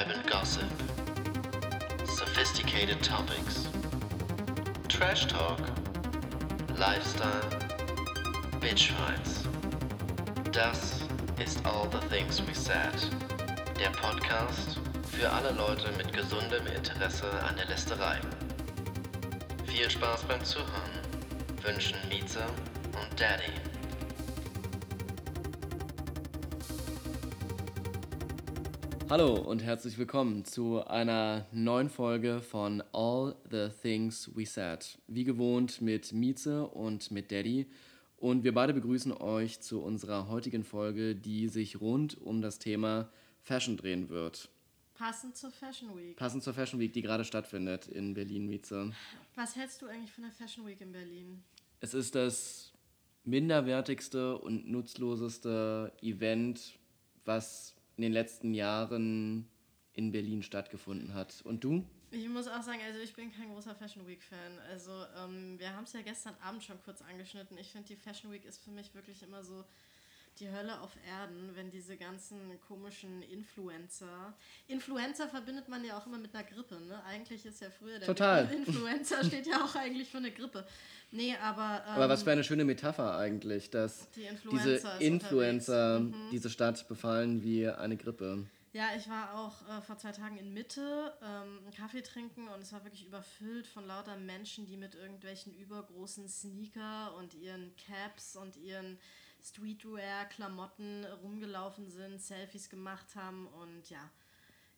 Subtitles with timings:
[0.00, 0.70] Urban gossip.
[2.04, 3.68] Sophisticated topics.
[4.88, 5.60] Trash talk.
[6.76, 7.48] Lifestyle.
[8.60, 9.44] Bitch fights.
[10.50, 11.00] Das
[11.40, 12.96] ist All the Things We Said.
[13.78, 14.80] Der Podcast
[15.12, 18.18] für alle Leute mit gesundem Interesse an der Lästerei.
[19.66, 20.98] Viel Spaß beim Zuhören.
[21.62, 22.44] Wünschen Mieze
[23.00, 23.52] und Daddy.
[29.10, 34.98] Hallo und herzlich willkommen zu einer neuen Folge von All the Things We Said.
[35.06, 37.66] Wie gewohnt mit Mieze und mit Daddy.
[38.16, 43.10] Und wir beide begrüßen euch zu unserer heutigen Folge, die sich rund um das Thema
[43.42, 44.48] Fashion drehen wird.
[44.94, 46.16] Passend zur Fashion Week.
[46.16, 48.90] Passend zur Fashion Week, die gerade stattfindet in Berlin, Mieze.
[49.34, 51.44] Was hältst du eigentlich von der Fashion Week in Berlin?
[51.80, 52.72] Es ist das
[53.24, 56.78] minderwertigste und nutzloseste Event,
[57.26, 59.48] was in den letzten Jahren
[59.92, 61.42] in Berlin stattgefunden hat.
[61.44, 61.84] Und du?
[62.10, 64.58] Ich muss auch sagen, also ich bin kein großer Fashion Week-Fan.
[64.70, 67.58] Also ähm, wir haben es ja gestern Abend schon kurz angeschnitten.
[67.58, 69.64] Ich finde, die Fashion Week ist für mich wirklich immer so
[70.40, 74.34] die Hölle auf Erden, wenn diese ganzen komischen Influencer.
[74.66, 77.02] Influencer verbindet man ja auch immer mit einer Grippe, ne?
[77.04, 78.50] Eigentlich ist ja früher der Total.
[78.52, 80.66] Influencer steht ja auch eigentlich für eine Grippe.
[81.10, 81.84] Nee, aber.
[81.86, 86.00] Ähm, Aber was für eine schöne Metapher eigentlich, dass Die Influencer diese Influencer.
[86.00, 86.14] Mhm.
[86.32, 88.46] diese Stadt befallen wie eine Grippe.
[88.72, 92.60] Ja, ich war auch äh, vor zwei Tagen in Mitte ähm, einen Kaffee trinken und
[92.60, 98.34] es war wirklich überfüllt von lauter Menschen, die mit irgendwelchen übergroßen Sneaker und ihren Caps
[98.34, 98.98] und ihren
[99.44, 104.10] Streetwear-Klamotten rumgelaufen sind, Selfies gemacht haben und ja,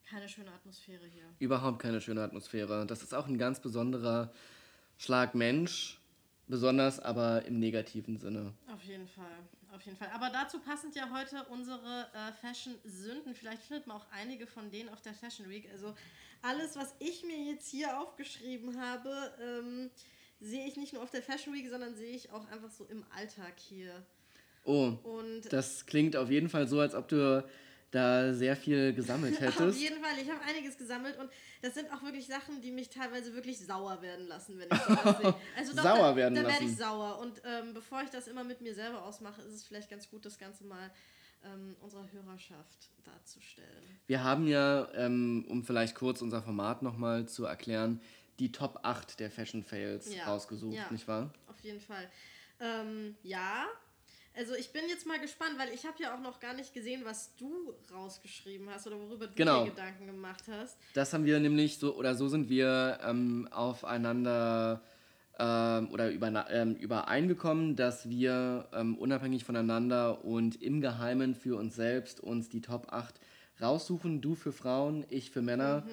[0.08, 1.24] keine schöne Atmosphäre hier.
[1.38, 2.86] Überhaupt keine schöne Atmosphäre.
[2.86, 4.32] Das ist auch ein ganz besonderer
[4.98, 6.00] Schlag Mensch,
[6.48, 8.54] besonders aber im negativen Sinne.
[8.72, 9.38] Auf jeden Fall,
[9.72, 10.10] auf jeden Fall.
[10.14, 13.34] Aber dazu passend ja heute unsere äh, Fashion-Sünden.
[13.34, 15.68] Vielleicht findet man auch einige von denen auf der Fashion Week.
[15.70, 15.94] Also
[16.42, 19.10] alles, was ich mir jetzt hier aufgeschrieben habe,
[19.40, 19.90] ähm,
[20.40, 23.04] sehe ich nicht nur auf der Fashion Week, sondern sehe ich auch einfach so im
[23.14, 24.04] Alltag hier.
[24.66, 27.44] Oh, Und das klingt auf jeden Fall so, als ob du
[27.92, 29.80] da sehr viel gesammelt auf hättest.
[29.80, 31.30] jeden Fall, ich habe einiges gesammelt und
[31.62, 35.18] das sind auch wirklich Sachen, die mich teilweise wirklich sauer werden lassen, wenn ich sowas
[35.18, 35.34] sehe.
[35.56, 36.68] Also doch, Sauer da, werden da werde lassen.
[36.72, 37.18] ich sauer.
[37.20, 40.26] Und ähm, bevor ich das immer mit mir selber ausmache, ist es vielleicht ganz gut,
[40.26, 40.90] das Ganze mal
[41.44, 43.68] ähm, unserer Hörerschaft darzustellen.
[44.08, 48.00] Wir haben ja, ähm, um vielleicht kurz unser Format nochmal zu erklären,
[48.40, 50.86] die Top 8 der Fashion Fails Ja, rausgesucht, ja.
[50.90, 51.32] nicht wahr?
[51.46, 52.10] Auf jeden Fall.
[52.60, 53.66] Ähm, ja,
[54.36, 57.02] also ich bin jetzt mal gespannt, weil ich habe ja auch noch gar nicht gesehen,
[57.04, 59.64] was du rausgeschrieben hast oder worüber du Genau.
[59.64, 60.76] dir Gedanken gemacht hast.
[60.94, 64.82] Das haben wir nämlich so, oder so sind wir ähm, aufeinander
[65.38, 71.76] ähm, oder über, ähm, übereingekommen, dass wir ähm, unabhängig voneinander und im Geheimen für uns
[71.76, 73.14] selbst uns die Top 8
[73.60, 74.20] raussuchen.
[74.20, 75.84] Du für Frauen, ich für Männer.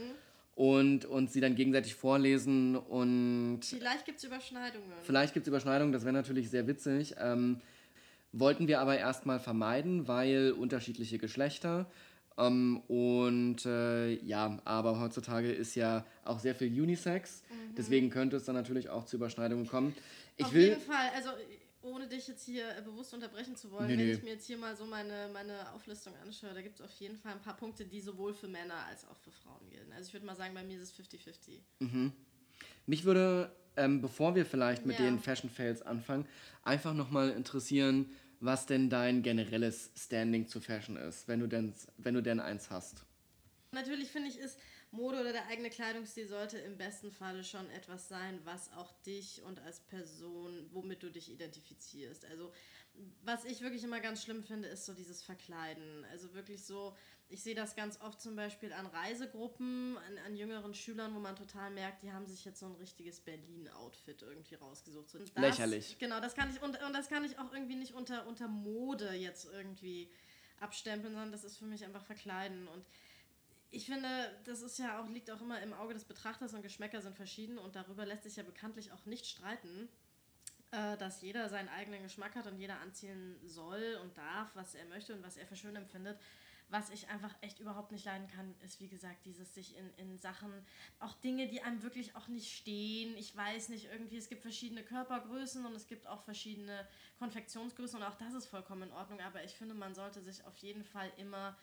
[0.55, 4.85] Und uns sie dann gegenseitig vorlesen und Vielleicht gibt es Überschneidungen.
[5.01, 7.15] Vielleicht gibt es Überschneidungen, das wäre natürlich sehr witzig.
[7.19, 7.59] Ähm,
[8.33, 11.89] wollten wir aber erstmal vermeiden, weil unterschiedliche Geschlechter.
[12.37, 17.43] Ähm, und äh, ja, aber heutzutage ist ja auch sehr viel Unisex.
[17.77, 19.95] Deswegen könnte es dann natürlich auch zu Überschneidungen kommen.
[20.37, 20.69] Ich Auf will.
[20.69, 21.29] jeden Fall, also
[21.83, 24.11] ohne dich jetzt hier äh, bewusst unterbrechen zu wollen, Nö, wenn nö.
[24.13, 27.17] ich mir jetzt hier mal so meine, meine Auflistung anschaue, da gibt es auf jeden
[27.17, 29.91] Fall ein paar Punkte, die sowohl für Männer als auch für Frauen gelten.
[29.91, 31.07] Also ich würde mal sagen, bei mir ist es
[31.83, 32.11] 50-50.
[32.85, 35.05] Mich würde, ähm, bevor wir vielleicht mit Ja.
[35.05, 36.25] den Fashion Fails anfangen,
[36.63, 38.09] einfach nochmal interessieren,
[38.43, 42.69] was denn dein generelles Standing zu Fashion ist, wenn du denn, wenn du denn eins
[42.69, 43.05] hast.
[43.71, 44.59] Natürlich finde ich, ist
[44.91, 49.41] Mode oder der eigene Kleidungsstil sollte im besten Falle schon etwas sein, was auch dich
[49.41, 52.25] und als Person, womit du dich identifizierst.
[52.25, 52.51] Also
[53.23, 56.05] was ich wirklich immer ganz schlimm finde, ist so dieses Verkleiden.
[56.11, 56.95] Also wirklich so,
[57.29, 61.35] ich sehe das ganz oft zum Beispiel an Reisegruppen, an, an jüngeren Schülern, wo man
[61.35, 65.09] total merkt, die haben sich jetzt so ein richtiges Berlin-Outfit irgendwie rausgesucht.
[65.09, 65.97] So, das, Lächerlich.
[65.99, 69.13] Genau, das kann ich und, und das kann ich auch irgendwie nicht unter, unter Mode
[69.13, 70.11] jetzt irgendwie
[70.59, 72.85] abstempeln, sondern das ist für mich einfach Verkleiden und
[73.73, 74.07] ich finde,
[74.43, 77.57] das ist ja auch, liegt auch immer im Auge des Betrachters und Geschmäcker sind verschieden
[77.57, 79.89] und darüber lässt sich ja bekanntlich auch nicht streiten,
[80.69, 84.85] äh, dass jeder seinen eigenen Geschmack hat und jeder anziehen soll und darf, was er
[84.85, 86.19] möchte und was er für schön empfindet.
[86.73, 90.17] Was ich einfach echt überhaupt nicht leiden kann, ist wie gesagt dieses sich in, in
[90.17, 90.51] Sachen,
[90.99, 93.15] auch Dinge, die einem wirklich auch nicht stehen.
[93.15, 96.87] Ich weiß nicht, irgendwie, es gibt verschiedene Körpergrößen und es gibt auch verschiedene
[97.19, 99.21] Konfektionsgrößen und auch das ist vollkommen in Ordnung.
[99.21, 101.55] Aber ich finde, man sollte sich auf jeden Fall immer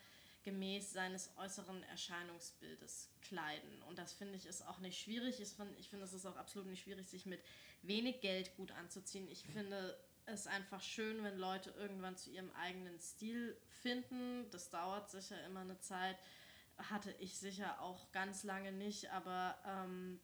[0.43, 3.81] gemäß seines äußeren Erscheinungsbildes kleiden.
[3.89, 5.41] Und das finde ich ist auch nicht schwierig.
[5.41, 7.41] Ich finde, ich finde, es ist auch absolut nicht schwierig, sich mit
[7.81, 9.27] wenig Geld gut anzuziehen.
[9.29, 14.49] Ich finde es einfach schön, wenn Leute irgendwann zu ihrem eigenen Stil finden.
[14.51, 16.17] Das dauert sicher immer eine Zeit.
[16.77, 20.19] hatte ich sicher auch ganz lange nicht, aber ähm,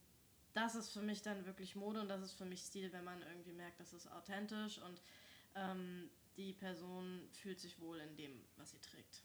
[0.54, 3.22] das ist für mich dann wirklich Mode und das ist für mich Stil, wenn man
[3.22, 5.02] irgendwie merkt, das ist authentisch und
[5.56, 9.24] ähm, die Person fühlt sich wohl in dem, was sie trägt.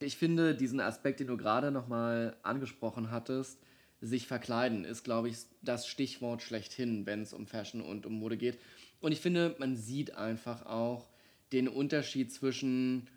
[0.00, 3.60] Ich finde, diesen Aspekt, den du gerade nochmal angesprochen hattest,
[4.00, 8.38] sich verkleiden, ist, glaube ich, das Stichwort schlechthin, wenn es um Fashion und um Mode
[8.38, 8.58] geht.
[9.00, 11.10] Und ich finde, man sieht einfach auch
[11.52, 13.08] den Unterschied zwischen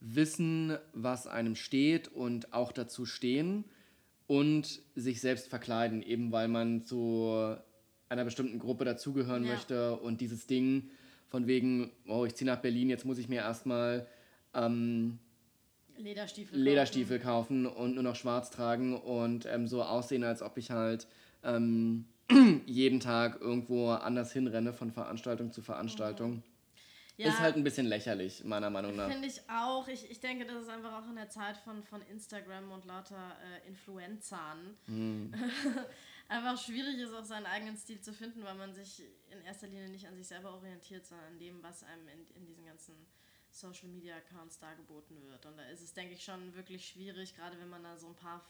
[0.00, 3.64] Wissen, was einem steht und auch dazu stehen
[4.26, 7.56] und sich selbst verkleiden, eben weil man zu
[8.08, 9.52] einer bestimmten Gruppe dazugehören Ja.
[9.52, 10.90] möchte und dieses Ding
[11.28, 14.06] von wegen, oh, ich ziehe nach Berlin, jetzt muss ich mir erstmal
[14.54, 15.18] ähm,
[15.96, 16.58] Lederstiefel.
[16.58, 21.06] Lederstiefel kaufen und nur noch schwarz tragen und ähm, so aussehen, als ob ich halt
[21.44, 22.06] ähm,
[22.66, 26.42] jeden Tag irgendwo anders hinrenne von Veranstaltung zu Veranstaltung.
[27.20, 29.10] Ja, Ist halt ein bisschen lächerlich, meiner Meinung nach.
[29.10, 29.86] Finde ich auch.
[29.88, 33.36] Ich, ich denke, das ist einfach auch in der Zeit von, von Instagram und lauter
[33.44, 35.34] äh, Influencern Hm.
[36.28, 39.90] einfach schwierig ist, auch seinen eigenen Stil zu finden, weil man sich in erster Linie
[39.90, 42.94] nicht an sich selber orientiert, sondern an dem, was einem in, in diesen ganzen
[43.50, 45.44] Social Media Accounts dargeboten wird.
[45.44, 48.14] Und da ist es, denke ich, schon wirklich schwierig, gerade wenn man da so ein
[48.14, 48.46] paar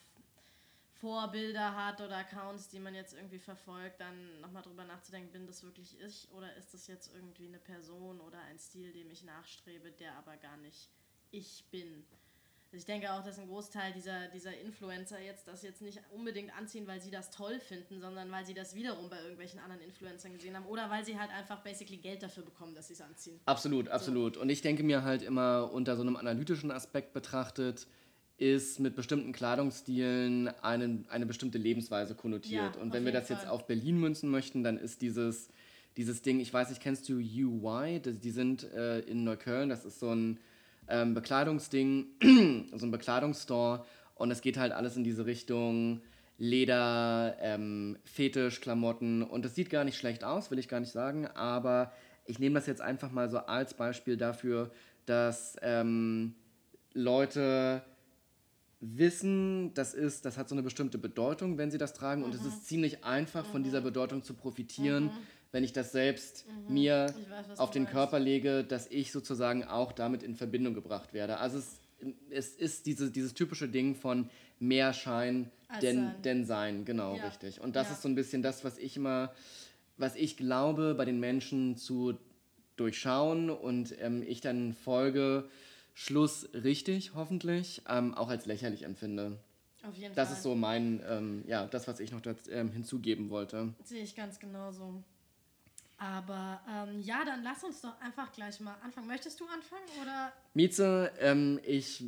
[1.00, 5.62] Vorbilder hat oder Accounts, die man jetzt irgendwie verfolgt, dann nochmal drüber nachzudenken, bin das
[5.62, 9.92] wirklich ich oder ist das jetzt irgendwie eine Person oder ein Stil, dem ich nachstrebe,
[9.92, 10.90] der aber gar nicht
[11.30, 12.04] ich bin.
[12.72, 16.56] Also ich denke auch, dass ein Großteil dieser, dieser Influencer jetzt das jetzt nicht unbedingt
[16.56, 20.34] anziehen, weil sie das toll finden, sondern weil sie das wiederum bei irgendwelchen anderen Influencern
[20.34, 23.40] gesehen haben oder weil sie halt einfach basically Geld dafür bekommen, dass sie es anziehen.
[23.46, 24.36] Absolut, absolut.
[24.36, 27.88] Und ich denke mir halt immer unter so einem analytischen Aspekt betrachtet,
[28.40, 32.74] ist mit bestimmten Kleidungsstilen eine, eine bestimmte Lebensweise konnotiert.
[32.76, 33.50] Ja, Und wenn wir das jetzt Fall.
[33.50, 35.50] auf Berlin münzen möchten, dann ist dieses,
[35.98, 38.00] dieses Ding, ich weiß nicht, kennst du UY?
[38.02, 40.38] Das, die sind äh, in Neukölln, das ist so ein
[40.88, 42.06] ähm, Bekleidungsding,
[42.74, 43.84] so ein Bekleidungsstore.
[44.14, 46.00] Und es geht halt alles in diese Richtung
[46.38, 49.22] Leder, ähm, Fetisch, Klamotten.
[49.22, 51.26] Und das sieht gar nicht schlecht aus, will ich gar nicht sagen.
[51.26, 51.92] Aber
[52.24, 54.70] ich nehme das jetzt einfach mal so als Beispiel dafür,
[55.04, 56.34] dass ähm,
[56.94, 57.82] Leute
[58.80, 62.24] wissen, das ist, das hat so eine bestimmte Bedeutung, wenn sie das tragen.
[62.24, 65.10] Und es ist ziemlich einfach, von dieser Bedeutung zu profitieren,
[65.52, 67.92] wenn ich das selbst mir Ich weiß, auf den meinst.
[67.92, 71.38] Körper lege, dass ich sozusagen auch damit in Verbindung gebracht werde.
[71.38, 71.80] Also es,
[72.30, 76.22] es ist diese, dieses typische Ding von mehr Schein Als denn Sein.
[76.22, 77.26] denn sein, genau, Ja.
[77.26, 77.60] richtig.
[77.60, 77.94] Und das Ja.
[77.94, 79.32] ist so ein bisschen das, was ich immer,
[79.98, 82.16] was ich glaube, bei den Menschen zu
[82.76, 85.50] durchschauen und ähm, ich dann folge,
[86.02, 89.38] Schluss richtig, hoffentlich, ähm, auch als lächerlich empfinde.
[89.86, 90.36] Auf jeden Das Fall.
[90.38, 93.74] ist so mein, ähm, ja, das, was ich noch dort, ähm, hinzugeben wollte.
[93.84, 95.04] Sehe ich ganz genauso.
[95.98, 99.08] Aber ähm, ja, dann lass uns doch einfach gleich mal anfangen.
[99.08, 102.02] Möchtest du anfangen oder Mieze, ähm, ich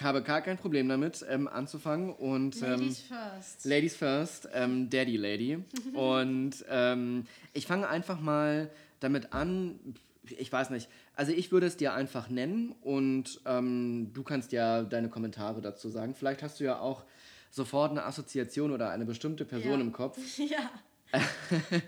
[0.00, 3.64] habe gar kein Problem damit, ähm, anzufangen und Ladies first?
[3.66, 5.62] Ladies first, Daddy Lady.
[5.92, 6.64] und
[7.52, 8.70] ich fange einfach mal
[9.00, 9.78] damit an.
[10.30, 10.88] Ich weiß nicht.
[11.14, 15.88] Also ich würde es dir einfach nennen und ähm, du kannst ja deine Kommentare dazu
[15.88, 16.14] sagen.
[16.14, 17.04] Vielleicht hast du ja auch
[17.50, 19.80] sofort eine Assoziation oder eine bestimmte Person Ja.
[19.80, 20.18] im Kopf.
[20.38, 20.70] ja.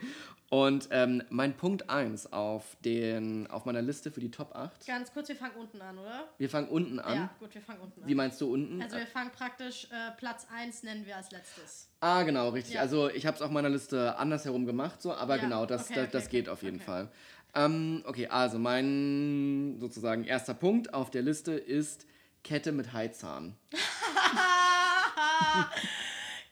[0.48, 4.86] Und ähm, mein Punkt 1 auf, den, auf meiner Liste für die Top 8.
[4.86, 6.28] Ganz kurz, wir fangen unten an, oder?
[6.38, 7.16] Wir fangen unten an.
[7.16, 8.08] Ja, gut, wir fangen unten an.
[8.08, 8.80] Wie meinst du unten?
[8.80, 11.88] Also wir fangen praktisch, äh, Platz 1 nennen wir als letztes.
[11.98, 12.74] Ah, genau, richtig.
[12.74, 12.82] Ja.
[12.82, 15.94] Also ich habe es auf meiner Liste andersherum gemacht, so, aber Ja, genau, das, okay,
[15.94, 16.78] das, okay, das geht okay, auf jeden.
[16.80, 17.10] Fall.
[17.56, 22.06] Ähm, okay, also mein sozusagen erster Punkt auf der Liste ist
[22.44, 23.56] Kette mit Heizahn.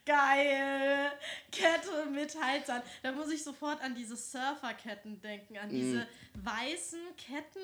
[0.06, 1.12] Geil!
[1.50, 2.82] Kette mit Halsern.
[3.02, 6.06] Da muss ich sofort an diese Surferketten denken, an diese
[6.42, 7.60] weißen Ketten,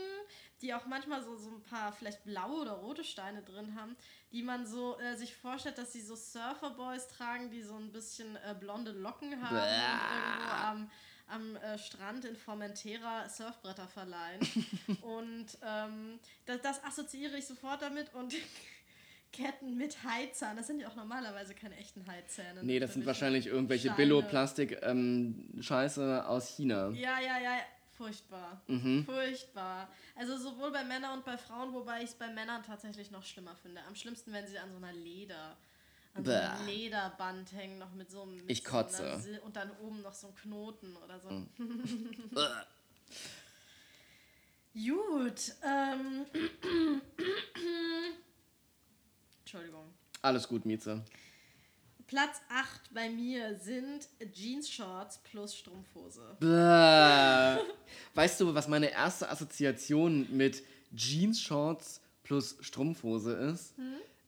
[0.62, 3.96] die auch manchmal so, so ein paar vielleicht blaue oder rote Steine drin haben,
[4.32, 8.36] die man so äh, sich vorstellt, dass sie so Surferboys tragen, die so ein bisschen
[8.36, 10.90] äh, blonde Locken haben und irgendwo am,
[11.30, 14.40] am äh, Strand in Formentera Surfbretter verleihen.
[15.02, 18.34] und ähm, das, das assoziiere ich sofort damit und
[19.32, 20.56] Ketten mit Heizern.
[20.56, 22.64] Das sind ja auch normalerweise keine echten Heizzähne.
[22.64, 23.92] Nee, das sind wahrscheinlich irgendwelche.
[23.92, 26.88] Billo-Plastik-Scheiße aus China.
[26.90, 27.58] Ja, ja, ja.
[27.92, 28.60] Furchtbar.
[28.66, 29.04] Mhm.
[29.04, 29.88] Furchtbar.
[30.16, 33.54] Also sowohl bei Männern und bei Frauen, wobei ich es bei Männern tatsächlich noch schlimmer
[33.56, 33.82] finde.
[33.86, 35.58] Am schlimmsten, wenn sie an so einer Leder,
[36.14, 36.72] so einem Bäh.
[36.72, 38.42] Lederband hängen, noch mit so einem.
[38.48, 39.18] Ich so kotze.
[39.22, 41.28] Sil- und dann oben noch so ein Knoten oder so.
[44.74, 45.54] Gut.
[45.64, 46.26] Ähm.
[49.40, 49.92] Entschuldigung.
[50.22, 51.02] Alles gut, Mieze.
[52.06, 56.36] Platz 8 bei mir sind Jeans-Shorts plus Strumpfhose.
[58.14, 60.62] Weißt du, was meine erste Assoziation mit
[60.94, 63.74] Jeans-Shorts plus Strumpfhose ist?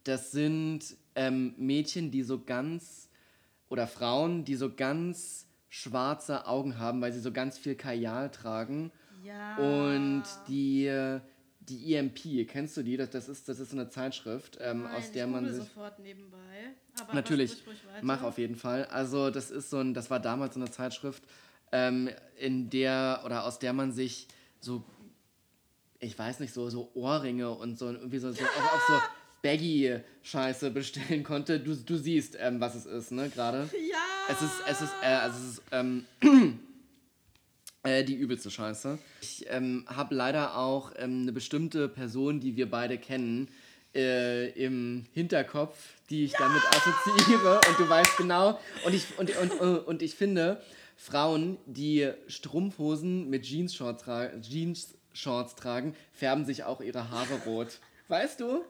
[0.05, 3.09] Das sind ähm, Mädchen, die so ganz,
[3.69, 8.93] oder Frauen, die so ganz schwarze Augen haben, weil sie so ganz viel Kajal tragen.
[9.25, 9.57] Ja.
[9.57, 11.19] Und die,
[11.61, 12.97] die EMP, kennst du die?
[12.97, 15.65] Das, das, ist, das ist so eine Zeitschrift, ähm, Nein, aus der ich man sich.
[15.65, 16.39] sofort nebenbei.
[17.01, 17.63] Aber Natürlich,
[18.03, 18.85] mach auf jeden Fall.
[18.87, 21.23] Also das ist so ein, das war damals so eine Zeitschrift,
[21.71, 24.29] ähm, in der oder aus der man sich
[24.61, 24.85] so,
[26.01, 28.95] ich weiß nicht, so, so Ohrringe und so irgendwie so, so auch, auch so
[29.43, 31.61] Baggy-Scheiße bestellen konnte.
[31.61, 33.69] Du, du siehst, ähm, was es ist, ne, gerade.
[33.91, 33.99] Ja.
[34.29, 36.07] Es ist, es ist, äh, also es ist, ähm,
[37.83, 38.99] äh, die übelste Scheiße.
[39.21, 43.49] Ich ähm, habe leider auch ähm, eine bestimmte Person, die wir beide kennen,
[43.95, 45.77] äh, im Hinterkopf,
[46.09, 47.61] die ich damit assoziiere.
[47.69, 48.59] Und du weißt genau.
[48.87, 50.63] Und ich, und, und, und, und ich finde,
[50.97, 57.81] Frauen, die Strumpfhosen mit Jeans-Shorts tra Jeans -Shorts tragen, färben sich auch ihre Haare rot.
[58.12, 58.62] Weißt du?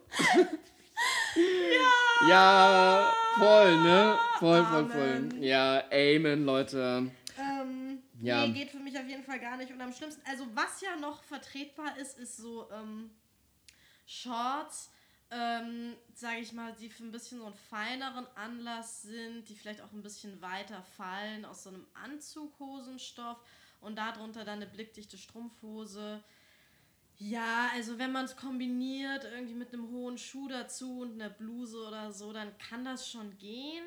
[1.34, 2.28] ja!
[2.28, 4.16] Ja, voll, ne?
[4.38, 5.16] Voll, voll, voll.
[5.16, 5.42] Amen.
[5.42, 7.10] Ja, Amen, Leute.
[7.36, 8.46] Ähm, Ja.
[8.46, 9.72] Nee, geht für mich auf jeden Fall gar nicht.
[9.72, 13.10] Und am schlimmsten, also was ja noch vertretbar ist, ist so ähm,
[14.06, 14.92] Shorts,
[15.32, 19.80] ähm, sage ich mal, die für ein bisschen so einen feineren Anlass sind, die vielleicht
[19.80, 23.38] auch ein bisschen weiter fallen aus so einem Anzughosenstoff
[23.80, 26.22] und darunter dann eine blickdichte Strumpfhose.
[27.30, 31.78] Ja, also wenn man es kombiniert, irgendwie mit einem hohen Schuh dazu und einer Bluse
[31.86, 33.84] oder so, dann kann das schon gehen.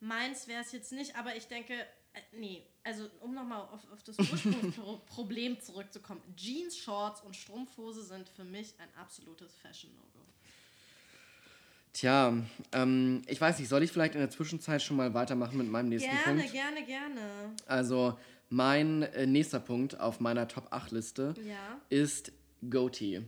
[0.00, 1.72] Meins wäre es jetzt nicht, aber ich denke,
[2.12, 6.20] äh, nee, also um nochmal auf, auf das Ursprungsproblem zurückzukommen.
[6.36, 10.20] Jeans, Shorts und Strumpfhose sind für mich ein absolutes Fashion-No-Go.
[11.94, 12.34] Tja,
[12.72, 15.88] ähm, ich weiß nicht, soll ich vielleicht in der Zwischenzeit schon mal weitermachen mit meinem
[15.88, 16.52] nächsten Gerne, Punkt?
[16.52, 17.54] gerne, gerne.
[17.66, 22.32] Also, mein äh, nächster Punkt auf meiner Top-8-Liste Ja, ist
[22.68, 23.22] Goatee.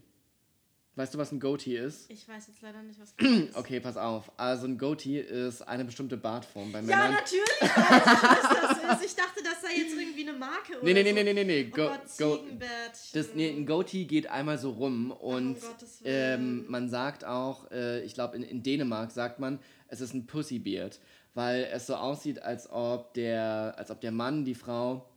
[0.95, 2.11] Weißt du, was ein Goatee ist?
[2.11, 3.57] ich weiß jetzt leider nicht, was das ist.
[3.57, 4.31] Okay, pass auf.
[4.37, 7.13] Also ein Goatee ist eine bestimmte Bartform bei Ja, Männern.
[7.13, 9.07] natürlich weiß ich, was das ist.
[9.07, 11.15] Ich dachte, das sei jetzt irgendwie eine Marke oder Nee, nee, nee, so.
[11.15, 11.71] nee, nee, nee, nee.
[11.73, 13.11] Oh Go, Gott, go, Ziegenbärtchen.
[13.15, 16.41] das, nee, ein Goatee geht einmal so rum und Gottes Willen.
[16.61, 20.27] ähm, man sagt auch, äh, ich glaube in, in Dänemark sagt man, es ist ein
[20.27, 21.01] Pussybeard,
[21.33, 25.09] weil es so aussieht, als ob der, als ob der Mann die Frau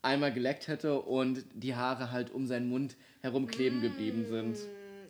[0.00, 4.56] einmal geleckt hätte und die Haare halt um seinen Mund herum kleben geblieben sind.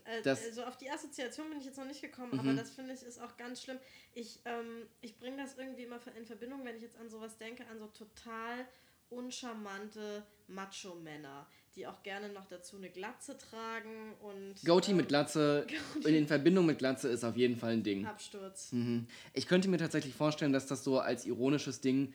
[0.04, 2.38] Äh, Das- also auf die Assoziation bin ich jetzt noch nicht gekommen, Mhm.
[2.40, 3.78] aber das finde ich ist auch ganz schlimm.
[4.14, 7.64] Ich, ähm, ich bringe das irgendwie immer in Verbindung, wenn ich jetzt an sowas denke,
[7.68, 8.66] an so total
[9.10, 15.66] uncharmante Macho-Männer, die auch gerne noch dazu eine Glatze tragen und Goatee ähm, mit Glatze,
[16.04, 18.04] in Verbindung mit Glatze ist auf jeden Fall ein Ding.
[18.06, 18.72] Absturz.
[18.72, 19.06] Mhm.
[19.32, 22.12] Ich könnte mir tatsächlich vorstellen, dass das so als ironisches Ding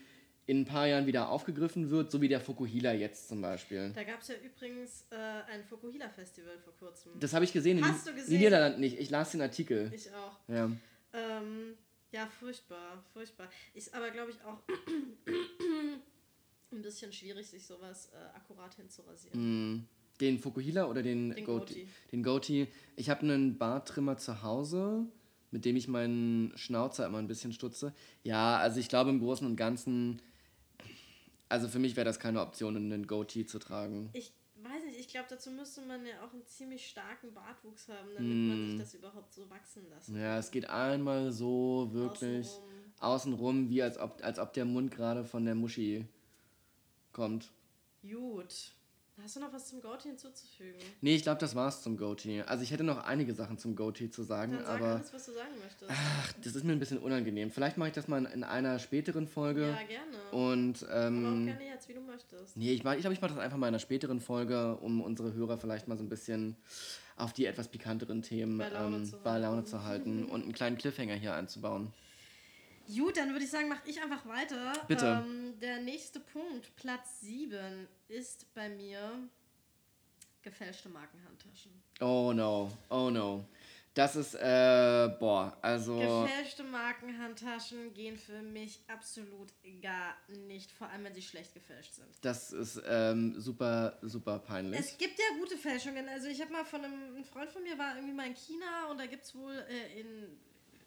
[0.48, 3.92] in ein paar Jahren wieder aufgegriffen wird, so wie der Fukuhila jetzt zum Beispiel.
[3.94, 5.16] Da gab es ja übrigens äh,
[5.52, 7.12] ein Fukuhila-Festival vor kurzem.
[7.20, 7.78] Das habe ich gesehen.
[7.78, 8.34] in Hast den- du In gesehen?
[8.40, 8.98] den Niederlanden nicht.
[8.98, 9.92] Ich las den Artikel.
[9.94, 10.40] ich auch.
[10.48, 10.72] Ja.
[11.14, 11.76] Ähm,
[12.12, 13.50] ja, furchtbar, furchtbar.
[13.74, 14.60] Ist aber, glaube ich, auch
[16.72, 19.40] ein bisschen schwierig, sich sowas äh, akkurat hinzurasieren.
[19.74, 19.86] Mhm.
[20.20, 21.74] Den Fukuhila oder den, Den Goatee?
[21.74, 21.88] Goatee.
[22.12, 22.68] Den Goatee.
[22.96, 25.06] Ich habe einen Barttrimmer zu Hause,
[25.52, 27.94] mit dem ich meinen Schnauzer immer ein bisschen stutze.
[28.24, 30.22] Ja, also ich glaube im Großen und Ganzen,
[31.50, 34.10] also für mich wäre das keine Option, einen Goatee zu tragen.
[34.14, 38.10] Ich weiß nicht, ich glaube, dazu müsste man ja auch einen ziemlich starken Bartwuchs haben,
[38.16, 40.22] damit man sich das überhaupt so wachsen lassen Mm.
[40.22, 42.94] Ja, es geht einmal so wirklich Außenrum.
[43.00, 46.06] außenrum, wie als ob, als ob der Mund gerade von der Muschi
[47.14, 47.52] kommt.
[48.02, 48.72] Gut.
[49.24, 50.80] Hast du noch was zum Goatee hinzuzufügen?
[51.02, 52.44] Nee, ich glaube, das war's zum Goatee.
[52.44, 55.26] Also ich hätte noch einige Sachen zum Goatee zu sagen, Dann sag aber alles, was
[55.26, 55.90] du sagen möchtest.
[55.92, 57.50] ach, das ist mir ein bisschen unangenehm.
[57.52, 59.70] Vielleicht mache ich das mal in einer späteren Folge.
[59.70, 60.32] ja, gerne.
[60.32, 62.56] Und Aber auch ähm, gerne jetzt, wie du möchtest.
[62.56, 65.02] nee, ich, mach- ich glaube, ich mache das einfach mal in einer späteren Folge, um
[65.02, 66.56] unsere Hörer vielleicht mal so ein bisschen
[67.18, 69.68] auf die etwas pikanteren Themen Bei Laune ähm, zu bei Laune halten.
[69.68, 71.92] zu halten und einen kleinen Cliffhanger hier einzubauen.
[72.96, 74.74] Gut, dann würde ich sagen, mache ich einfach weiter.
[74.88, 75.24] Bitte.
[75.26, 79.20] Ähm, der nächste Punkt, Platz 7, ist bei mir
[80.42, 81.72] gefälschte Markenhandtaschen.
[82.00, 83.46] Oh no, oh no.
[83.98, 85.98] Das ist, äh, boah, also.
[85.98, 89.52] Gefälschte Markenhandtaschen gehen für mich absolut
[89.82, 92.08] gar nicht, vor allem wenn sie schlecht gefälscht sind.
[92.22, 94.80] Das ist ähm, super, super peinlich.
[94.80, 96.08] Es gibt ja gute Fälschungen.
[96.10, 98.86] Also ich habe mal von einem ein Freund von mir war irgendwie mal in China
[98.92, 100.38] und da gibt es wohl äh, in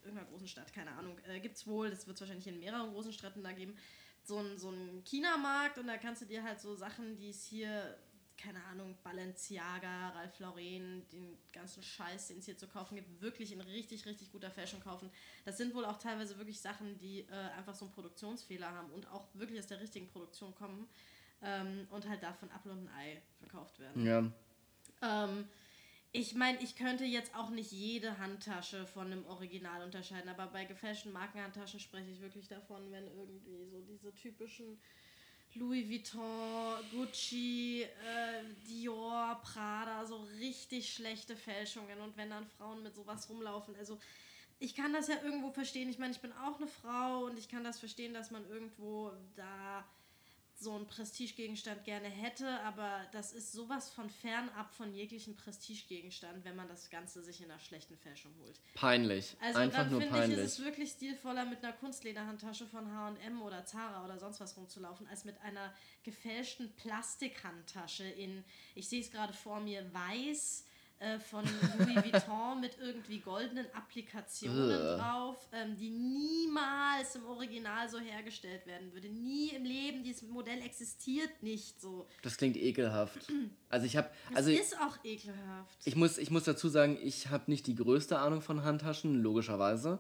[0.02, 2.92] irgendeiner großen Stadt, keine Ahnung, äh, gibt es wohl, das wird es wahrscheinlich in mehreren
[2.92, 3.76] großen Städten da geben,
[4.23, 7.45] so einen so einen China-Markt und da kannst du dir halt so Sachen, die es
[7.45, 7.97] hier,
[8.37, 13.52] keine Ahnung, Balenciaga, Ralph Lauren, den ganzen Scheiß, den es hier zu kaufen gibt, wirklich
[13.52, 15.11] in richtig, richtig guter Fashion kaufen.
[15.45, 19.11] Das sind wohl auch teilweise wirklich Sachen, die äh, einfach so einen Produktionsfehler haben und
[19.11, 20.88] auch wirklich aus der richtigen Produktion kommen
[21.42, 24.07] ähm, und halt davon Apfel und ein Ei verkauft werden.
[24.07, 24.30] ja.
[25.02, 25.49] Ähm,
[26.12, 30.64] ich meine, ich könnte jetzt auch nicht jede Handtasche von einem Original unterscheiden, aber bei
[30.64, 34.80] gefälschten Markenhandtaschen spreche ich wirklich davon, wenn irgendwie so diese typischen
[35.54, 42.94] Louis Vuitton, Gucci, äh, Dior, Prada, so richtig schlechte Fälschungen und wenn dann Frauen mit
[42.94, 43.98] sowas rumlaufen, also
[44.60, 45.88] ich kann das ja irgendwo verstehen.
[45.88, 49.10] Ich meine, ich bin auch eine Frau und ich kann das verstehen, dass man irgendwo
[49.34, 49.84] da
[50.60, 56.54] so einen Prestigegegenstand gerne hätte, aber das ist sowas von fernab von jeglichen Prestigegegenstand, wenn
[56.54, 58.60] man das Ganze sich in einer schlechten Fälschung holt.
[58.74, 59.36] Peinlich.
[59.40, 63.64] Also Einfach dann finde ich, ist es wirklich stilvoller, mit einer Kunstlederhandtasche von H&M oder
[63.64, 69.32] Zara oder sonst was rumzulaufen, als mit einer gefälschten Plastikhandtasche in, ich sehe es gerade
[69.32, 70.66] vor mir, weiß
[71.00, 71.45] äh, von
[71.78, 78.92] Louis Vuitton mit irgendwie goldenen Applikationen drauf, ähm, die niemals im Original so hergestellt werden
[78.92, 79.09] würde.
[79.09, 82.07] Nie im Leben, dieses Modell existiert nicht so.
[82.23, 83.33] das klingt ekelhaft.
[83.71, 85.78] Also ich habe, Das also ist auch ekelhaft.
[85.85, 89.99] ich muss, ich muss dazu sagen, ich habe nicht die größte Ahnung von Handtaschen, logischerweise.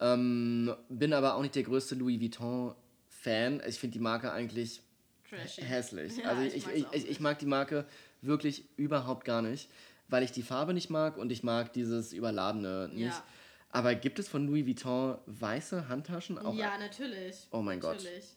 [0.00, 3.62] Ähm, bin aber auch nicht der größte Louis Vuitton-Fan.
[3.68, 4.82] Ich finde die Marke eigentlich
[5.30, 5.62] Trashy.
[5.62, 6.16] hässlich.
[6.16, 7.86] Ja, also ich ich, ich, ich, mag die Marke
[8.20, 9.68] wirklich überhaupt gar nicht,
[10.12, 13.06] weil ich die Farbe nicht mag und ich mag dieses Überladene nicht.
[13.06, 13.24] Ja.
[13.70, 16.38] Aber gibt es von Louis Vuitton weiße Handtaschen?
[16.38, 17.48] Auch ja, natürlich.
[17.50, 17.96] Oh mein Gott.
[17.96, 18.36] natürlich.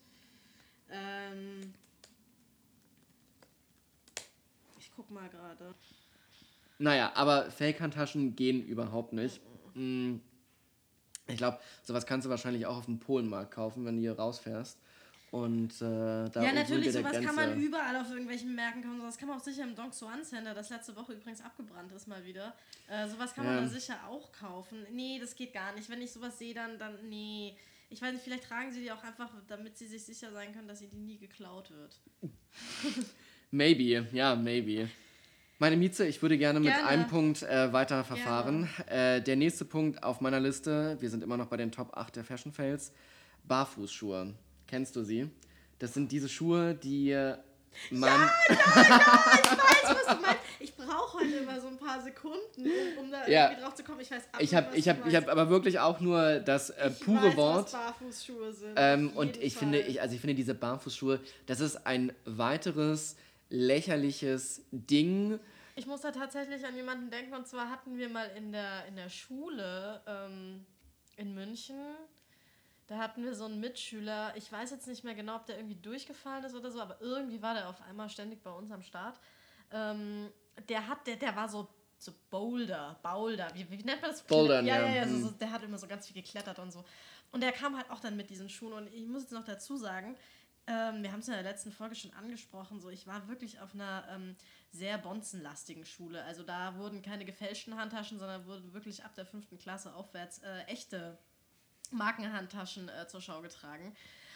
[0.90, 1.74] Ähm,
[4.80, 5.76] ich guck mal gerade.
[6.78, 9.42] Naja, aber Fake-Handtaschen gehen überhaupt nicht.
[9.74, 10.18] Mm.
[11.28, 14.80] Ich glaube, sowas kannst du wahrscheinlich auch auf dem Polenmarkt kaufen, wenn du hier rausfährst.
[15.36, 17.28] Und äh, da ja, natürlich, sowas Grenze.
[17.28, 19.02] kann man überall auf irgendwelchen Märkten kaufen.
[19.02, 22.08] Sowas kann man auch sicher im Dong Suan Center, das letzte Woche übrigens abgebrannt ist
[22.08, 22.54] mal wieder.
[22.88, 23.62] Äh, sowas kann man Ja.
[23.62, 24.86] da sicher auch kaufen.
[24.94, 25.90] Nee, das geht gar nicht.
[25.90, 27.54] Wenn ich sowas sehe, dann, dann, nee.
[27.90, 30.70] Ich weiß nicht, vielleicht tragen sie die auch einfach, damit sie sich sicher sein können,
[30.70, 32.00] dass sie die nie geklaut wird.
[33.52, 34.90] Maybe, ja, maybe.
[35.60, 36.88] Meine Mieze, ich würde gerne mit Gerne.
[36.88, 38.70] einem Punkt äh, weiter verfahren.
[38.88, 42.16] Äh, der nächste Punkt auf meiner Liste, wir sind immer noch bei den Top 8
[42.16, 42.94] der Fashion Fails,
[43.44, 44.34] Barfußschuhe.
[44.68, 45.30] Kennst du sie?
[45.80, 47.12] Das sind diese Schuhe, die
[47.92, 48.30] man...
[48.50, 50.40] Ich weiß, was du meinst.
[50.60, 52.62] Ich brauche heute immer so ein paar Sekunden,
[52.98, 53.46] um, um da Ja.
[53.50, 54.00] irgendwie drauf zu kommen.
[54.00, 56.90] Ich weiß absolut, Ich habe ich hab, ich hab aber wirklich auch nur das äh,
[56.90, 57.66] Ich pure weiß, Wort.
[57.66, 58.74] Was Barfußschuhe sind.
[58.78, 59.60] Ähm, und ich Fall.
[59.60, 63.16] finde, ich, also ich finde diese Barfußschuhe, das ist ein weiteres
[63.50, 65.40] lächerliches Ding.
[65.76, 68.96] Ich muss da tatsächlich an jemanden denken, und zwar hatten wir mal in der, in
[68.96, 70.66] der Schule ähm,
[71.18, 71.76] in München,
[72.88, 75.76] da hatten wir so einen Mitschüler, ich weiß jetzt nicht mehr genau, ob der irgendwie
[75.76, 79.20] durchgefallen ist oder so, aber irgendwie war der auf einmal ständig bei uns am Start.
[79.72, 80.30] Ähm,
[80.70, 81.68] der hat, der, der war so,
[81.98, 84.22] so Boulder, Boulder, wie, wie nennt man das?
[84.24, 84.80] Bouldern, ja.
[84.80, 84.88] ja.
[84.88, 86.86] Ja, ja, so, so, der hat immer so ganz viel geklettert und so.
[87.32, 89.78] Und der kam halt auch dann mit diesen Schuhen und ich muss jetzt noch dazu
[89.78, 90.16] sagen,
[90.68, 93.60] ähm, wir haben es ja in der letzten Folge schon angesprochen, so ich war wirklich
[93.60, 94.36] auf einer ähm,
[94.72, 96.24] sehr bonzenlastigen Schule.
[96.24, 100.64] Also da wurden keine gefälschten Handtaschen, sondern wurden wirklich ab der fünften Klasse aufwärts äh,
[100.64, 101.18] echte
[101.92, 103.96] Markenhandtaschen äh, zur Schau getragen.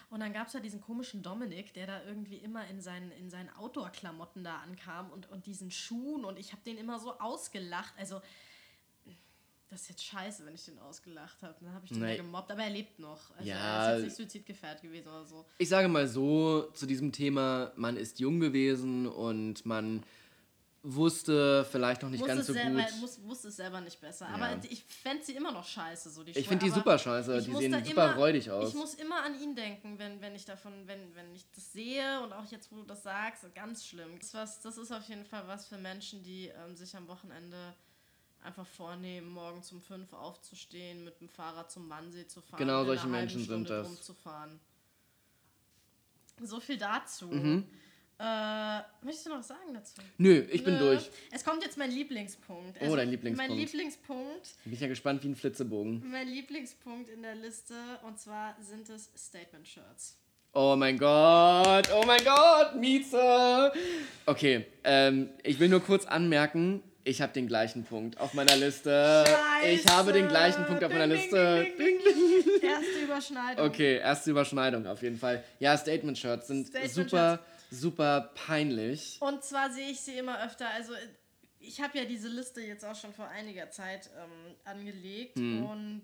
[0.09, 3.29] Und dann gab es ja diesen komischen Dominik, der da irgendwie immer in seinen, in
[3.29, 7.93] seinen Outdoor-Klamotten da ankam und, und diesen Schuhen und ich habe den immer so ausgelacht.
[7.97, 8.19] Also,
[9.69, 11.53] das ist jetzt scheiße, wenn ich den ausgelacht habe.
[11.61, 12.15] Dann habe ich den Nee.
[12.15, 13.29] ja gemobbt, aber er lebt noch.
[13.37, 13.85] Also, Ja.
[13.85, 15.45] er ist jetzt nicht suizidgefährdet gewesen oder so.
[15.59, 20.03] Ich sage mal so zu diesem Thema, man ist jung gewesen und man
[20.81, 22.99] wusste vielleicht noch nicht Muss ganz so selber, gut.
[23.01, 24.27] muss, wusste es selber nicht besser.
[24.27, 24.35] Ja.
[24.35, 27.37] Aber ich fände sie immer noch scheiße, so die Ich Schuhe, finde die super scheiße,
[27.37, 28.69] ich die sehen super immer- räudig aus.
[28.69, 32.21] Ich muss immer an ihn denken, wenn, wenn ich davon, wenn, wenn ich das sehe
[32.21, 34.17] und auch jetzt, wo du das sagst, ganz schlimm.
[34.19, 37.07] Das, ist was, das ist auf jeden Fall was für Menschen, die ähm, sich am
[37.09, 37.57] Wochenende
[38.41, 42.57] einfach vornehmen, morgen um fünf aufzustehen, mit dem Fahrrad zum Wannsee zu fahren.
[42.59, 43.87] Genau solche Menschen sind Stunde das.
[43.87, 44.59] Rumzufahren.
[46.41, 47.27] So viel dazu.
[47.27, 47.65] Mhm.
[48.19, 49.93] Äh, möchtest du noch was sagen dazu?
[50.17, 50.79] Nö, ich bin Nö.
[50.79, 51.09] durch.
[51.31, 52.77] Es kommt jetzt mein Lieblingspunkt.
[52.81, 53.49] Oh, dein Lieblingspunkt.
[53.49, 56.03] Mein Lieblingspunkt, Bin ich ja gespannt wie ein Flitzebogen.
[56.11, 57.73] mein Lieblingspunkt in der Liste
[58.05, 60.17] und zwar sind es Statement-Shirts.
[60.51, 63.71] Oh mein Gott, oh mein Gott, Mieze.
[64.25, 69.23] Okay, ähm, ich will nur kurz anmerken, ich habe den gleichen Punkt auf meiner Liste.
[69.65, 71.65] Ich habe den gleichen Punkt auf meiner Ding, Liste.
[71.77, 72.69] ding, ding, ding, ding.
[72.69, 73.65] Erste Überschneidung.
[73.67, 75.43] Okay, erste Überschneidung auf jeden Fall.
[75.59, 76.93] Ja, Statement-Shirts sind Statement-Shirts.
[77.11, 79.17] super, super peinlich.
[79.21, 80.69] Und zwar sehe ich sie immer öfter.
[80.69, 80.93] Also
[81.59, 85.65] ich habe ja diese Liste jetzt auch schon vor einiger Zeit ähm, angelegt Hm.
[85.65, 86.01] und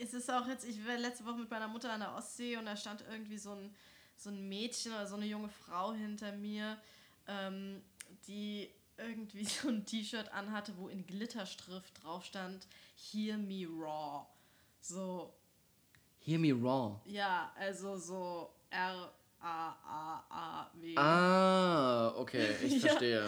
[0.00, 2.66] es ist auch jetzt, ich war letzte Woche mit meiner Mutter an der Ostsee und
[2.66, 3.74] da stand irgendwie so ein,
[4.16, 6.76] so ein Mädchen oder so eine junge Frau hinter mir,
[7.28, 7.82] ähm,
[8.26, 12.66] die irgendwie so ein T-Shirt anhatte, wo in Glitterschrift drauf stand,
[13.12, 14.26] Hear me raw.
[14.80, 15.32] So,
[16.20, 17.00] Hear me raw.
[17.04, 18.52] ja, also so
[19.42, 20.94] R-A-A-A-W.
[20.96, 22.88] Ah, okay, ich Ja.
[22.88, 23.24] verstehe.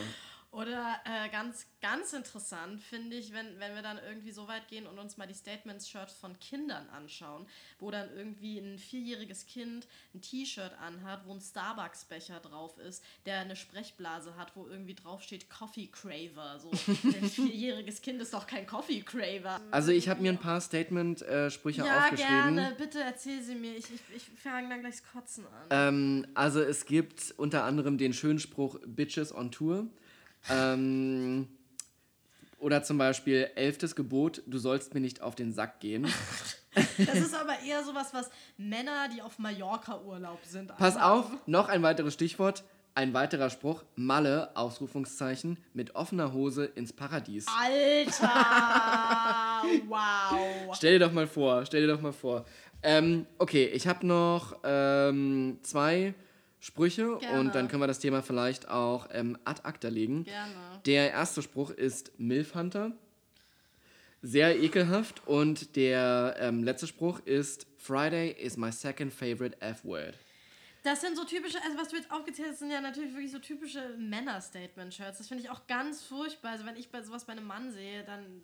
[0.54, 4.86] Oder äh, ganz, ganz interessant finde ich, wenn, wenn wir dann irgendwie so weit gehen
[4.86, 7.46] und uns mal die Statements-Shirts von Kindern anschauen,
[7.80, 13.40] wo dann irgendwie ein vierjähriges Kind ein T-Shirt anhat, wo ein Starbucks-Becher drauf ist, der
[13.40, 16.60] eine Sprechblase hat, wo irgendwie draufsteht Coffee Craver.
[16.60, 19.60] So, ein vierjähriges Kind ist doch kein Coffee Craver.
[19.72, 22.54] Also ich habe mir ein paar Statement-Sprüche Ja, aufgeschrieben.
[22.54, 22.74] gerne.
[22.78, 23.76] Bitte erzähl sie mir.
[23.76, 25.66] Ich, ich, ich fange dann gleich das Kotzen an.
[25.70, 29.88] Ähm, also es gibt unter anderem den schönen Spruch Bitches on Tour.
[30.50, 31.48] Ähm,
[32.58, 36.06] oder zum Beispiel elftes Gebot, du sollst mir nicht auf den Sack gehen.
[36.96, 40.76] Das ist aber eher sowas, was Männer, die auf Mallorca Urlaub sind.
[40.76, 41.20] Pass anhaben.
[41.20, 42.64] auf, noch ein weiteres Stichwort.
[42.96, 47.46] Ein weiterer Spruch, Malle, Ausrufungszeichen, mit offener Hose ins Paradies.
[47.48, 48.28] Alter!
[49.88, 50.72] wow!
[50.76, 52.44] Stell dir doch mal vor, stell dir doch mal vor.
[52.84, 56.14] Ähm, okay, ich habe noch ähm, zwei
[56.64, 57.40] Sprüche Gerne.
[57.40, 60.24] und dann können wir das Thema vielleicht auch ähm, ad acta legen.
[60.24, 60.80] Gerne.
[60.86, 62.92] Der erste Spruch ist Milf Hunter.
[64.22, 65.26] Sehr ekelhaft.
[65.26, 70.14] Und der ähm, letzte Spruch ist Friday is my second favorite F-Word.
[70.84, 73.40] Das sind so typische, also was du jetzt aufgezählt hast, sind ja natürlich wirklich so
[73.40, 75.18] typische Männer-Statement-Shirts.
[75.18, 76.52] Das finde ich auch ganz furchtbar.
[76.52, 78.40] Also wenn ich bei sowas bei einem Mann sehe, dann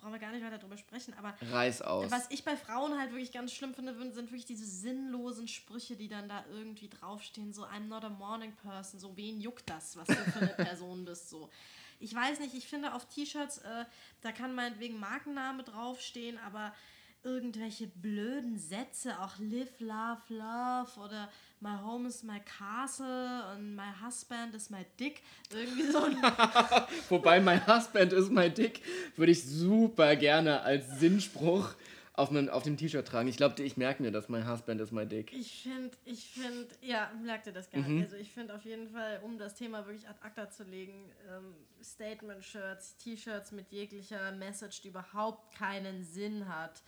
[0.00, 1.14] brauchen wir gar nicht weiter drüber sprechen.
[1.18, 2.10] Aber Reiß aus.
[2.10, 6.08] was ich bei Frauen halt wirklich ganz schlimm finde, sind wirklich diese sinnlosen Sprüche, die
[6.08, 7.52] dann da irgendwie draufstehen.
[7.52, 8.98] So, I'm not a morning person.
[8.98, 11.28] So, wen juckt das, was du für eine Person bist?
[11.28, 11.50] So.
[11.98, 13.84] Ich weiß nicht, ich finde auf T-Shirts, äh,
[14.22, 16.74] da kann meinetwegen Markenname draufstehen, aber
[17.22, 23.90] irgendwelche blöden Sätze, auch live, love, love oder my home is my castle und my
[24.04, 25.22] husband is my dick.
[25.52, 26.16] Irgendwie so ein
[27.08, 28.82] Wobei mein Husband ist my dick,
[29.16, 31.74] würde ich super gerne als Sinnspruch
[32.14, 33.28] auf, mein, auf dem T-Shirt tragen.
[33.28, 35.32] Ich glaube, ich merke mir das, my husband is my dick.
[35.32, 38.04] Ich finde, ich finde, ja, merkt ihr das gar nicht.
[38.04, 41.54] Also ich finde auf jeden Fall, um das Thema wirklich ad acta zu legen, ähm,
[41.82, 46.82] Statement-Shirts, T-Shirts mit jeglicher Message, die überhaupt keinen Sinn hat,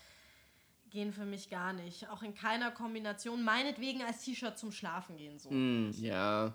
[0.92, 2.08] gehen für mich gar nicht.
[2.10, 3.42] Auch in keiner Kombination.
[3.42, 5.50] Meinetwegen als T-Shirt zum Schlafen gehen so.
[5.50, 6.54] Hm, ja.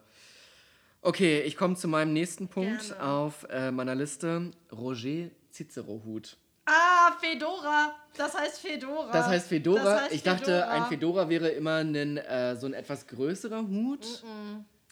[1.02, 3.04] Okay, ich komme zu meinem nächsten Punkt Gerne.
[3.04, 4.52] auf äh, meiner Liste.
[4.72, 6.38] Roger Cicero-Hut.
[6.66, 7.96] Ah, Fedora!
[8.16, 9.12] Das heißt Fedora.
[9.12, 9.84] Das heißt Fedora.
[9.84, 14.24] Das heißt ich dachte, ein Fedora wäre immer ein, äh, so ein etwas größerer Hut.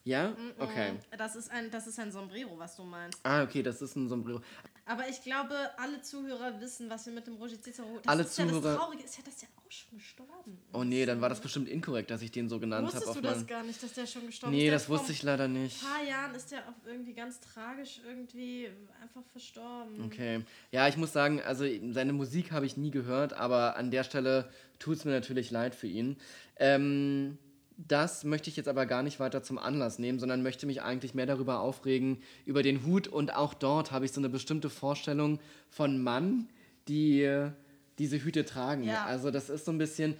[0.06, 0.36] Ja?
[0.60, 0.94] Okay.
[1.18, 3.20] Das ist, ein, das ist ein Sombrero, was du meinst.
[3.24, 4.40] Ah, okay, das ist ein Sombrero.
[4.88, 7.98] Aber ich glaube, alle Zuhörer wissen, was wir mit dem Roger Cicero...
[8.04, 10.76] Das Alle ist Ja Zuhörer- das Traurige ist ja, dass der auch schon gestorben ist.
[10.76, 12.98] Oh nee, dann war das bestimmt inkorrekt, dass ich den so genannt habe.
[12.98, 14.62] Wusstest du das gar nicht, dass der schon gestorben ist?
[14.62, 15.82] Nee, das vor wusste ich leider nicht.
[15.84, 18.70] ein paar Jahren ist der auch irgendwie ganz tragisch irgendwie
[19.02, 20.04] einfach verstorben.
[20.06, 20.42] Okay.
[20.72, 24.52] Ja, ich muss sagen, also seine Musik habe ich nie gehört, aber an der Stelle
[24.78, 26.18] tut es mir natürlich leid für ihn.
[26.58, 27.40] Ähm,
[27.78, 31.14] das möchte ich jetzt aber gar nicht weiter zum Anlass nehmen, sondern möchte mich eigentlich
[31.14, 33.08] mehr darüber aufregen, über den Hut.
[33.08, 36.48] Und auch dort habe ich so eine bestimmte Vorstellung von Mann,
[36.88, 37.52] die äh,
[38.00, 38.84] diese Hüte tragen.
[38.84, 39.06] Ja.
[39.06, 40.16] Also das ist so ein bisschen...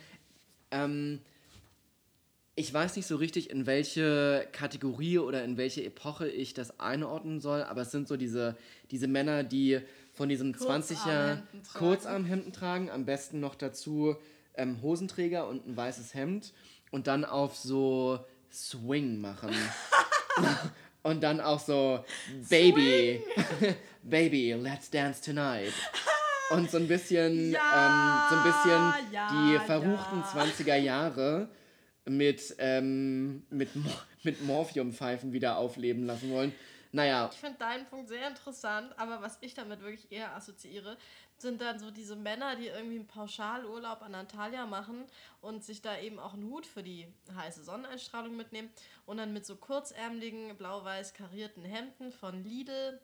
[0.72, 1.20] Ähm,
[2.58, 7.42] ich weiß nicht so richtig, in welche Kategorie oder in welche Epoche ich das einordnen
[7.42, 8.56] soll, aber es sind so diese,
[8.92, 9.82] diese Männer, die
[10.14, 11.86] von diesem 20er Kurzarmhemden tragen.
[11.86, 14.16] Kurzarmhemden tragen, am besten noch dazu
[14.56, 16.54] ähm, Hosenträger und ein weißes Hemd
[16.96, 19.54] und dann auf so Swing machen.
[21.04, 22.04] und dann auch so
[22.50, 23.22] Baby,
[24.04, 25.74] Baby, let's dance tonight.
[26.52, 27.60] Und so ein bisschen, Ja,
[28.30, 30.44] ähm, so ein bisschen ja, die verruchten ja.
[30.44, 31.50] 20er Jahre
[32.06, 33.90] mit, ähm, mit, Mo-
[34.24, 36.54] mit Morphiumpfeifen wieder aufleben lassen wollen.
[36.94, 40.96] Naja, Ich finde deinen Punkt sehr interessant, aber was ich damit wirklich eher assoziiere,
[41.46, 45.06] sind dann so diese Männer, die irgendwie einen Pauschalurlaub an Antalya machen
[45.42, 48.70] und sich da eben auch einen Hut für die heiße Sonneneinstrahlung mitnehmen
[49.06, 53.00] und dann mit so kurzärmeligen, blau-weiß karierten Hemden von Lidl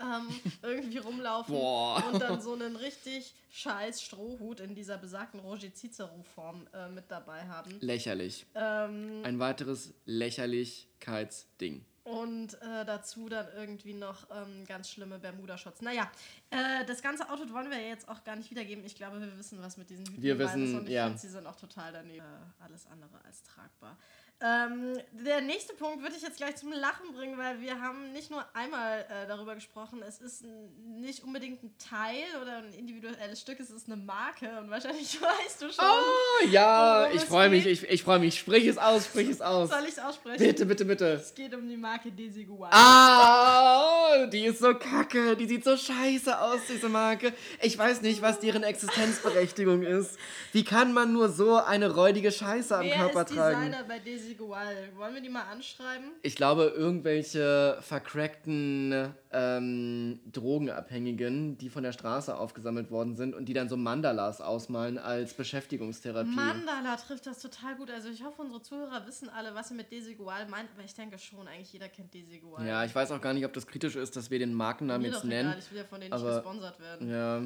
[0.00, 0.28] ähm,
[0.62, 2.04] irgendwie rumlaufen Boah.
[2.12, 7.42] und dann so einen richtig scheiß Strohhut in dieser besagten Roger Cicero-Form äh, mit dabei
[7.48, 7.76] haben.
[7.80, 8.46] lächerlich.
[8.54, 11.84] Ähm, Ein weiteres Lächerlichkeitsding.
[12.08, 15.82] Und äh, dazu dann irgendwie noch ähm, ganz schlimme Bermuda-Shots.
[15.82, 16.10] Naja,
[16.50, 18.84] äh, das ganze Outfit wollen wir ja jetzt auch gar nicht wiedergeben.
[18.86, 21.04] Ich glaube, wir wissen, was mit diesen Hüten Wir gemeint ist wissen, und ich ja.
[21.04, 22.24] finde, sie sind auch total daneben.
[22.24, 23.98] Äh, alles andere als tragbar.
[24.40, 28.30] Ähm, der nächste Punkt würde ich jetzt gleich zum Lachen bringen, weil wir haben nicht
[28.30, 30.44] nur einmal äh, darüber gesprochen, es ist
[30.86, 35.62] nicht unbedingt ein Teil oder ein individuelles Stück, es ist eine Marke und wahrscheinlich weißt
[35.62, 35.84] du schon.
[35.84, 38.38] Oh ja, ich freue mich, ich, ich freue mich.
[38.38, 39.70] Sprich es aus, sprich es aus.
[39.70, 40.38] Soll ich es aussprechen?
[40.38, 41.06] Bitte, bitte, bitte.
[41.14, 42.70] Es geht um die Marke Desigual.
[42.72, 47.32] Ah, die ist so kacke, die sieht so scheiße aus, diese Marke.
[47.60, 50.16] Ich weiß nicht, was deren Existenzberechtigung ist.
[50.52, 53.64] Wie kann man nur so eine räudige Scheiße am Wer Körper ist tragen?
[53.66, 54.27] Designer bei Desigual?
[54.28, 54.74] Desigual?
[54.96, 56.10] Wollen wir die mal anschreiben?
[56.22, 63.54] Ich glaube, irgendwelche vercrackten ähm, Drogenabhängigen, die von der Straße aufgesammelt worden sind und die
[63.54, 66.28] dann so Mandalas ausmalen als Beschäftigungstherapie.
[66.30, 67.90] Mandala trifft das total gut.
[67.90, 71.18] Also ich hoffe, unsere Zuhörer wissen alle, was ihr mit Desigual meint, aber ich denke
[71.18, 72.66] schon, eigentlich jeder kennt Desigual.
[72.66, 75.08] Ja, ich weiß auch gar nicht, ob das kritisch ist, dass wir den Markennamen Mir
[75.08, 75.48] jetzt doch nennen.
[75.50, 77.10] egal, ich will ja von denen aber- nicht gesponsert werden.
[77.10, 77.42] Ja.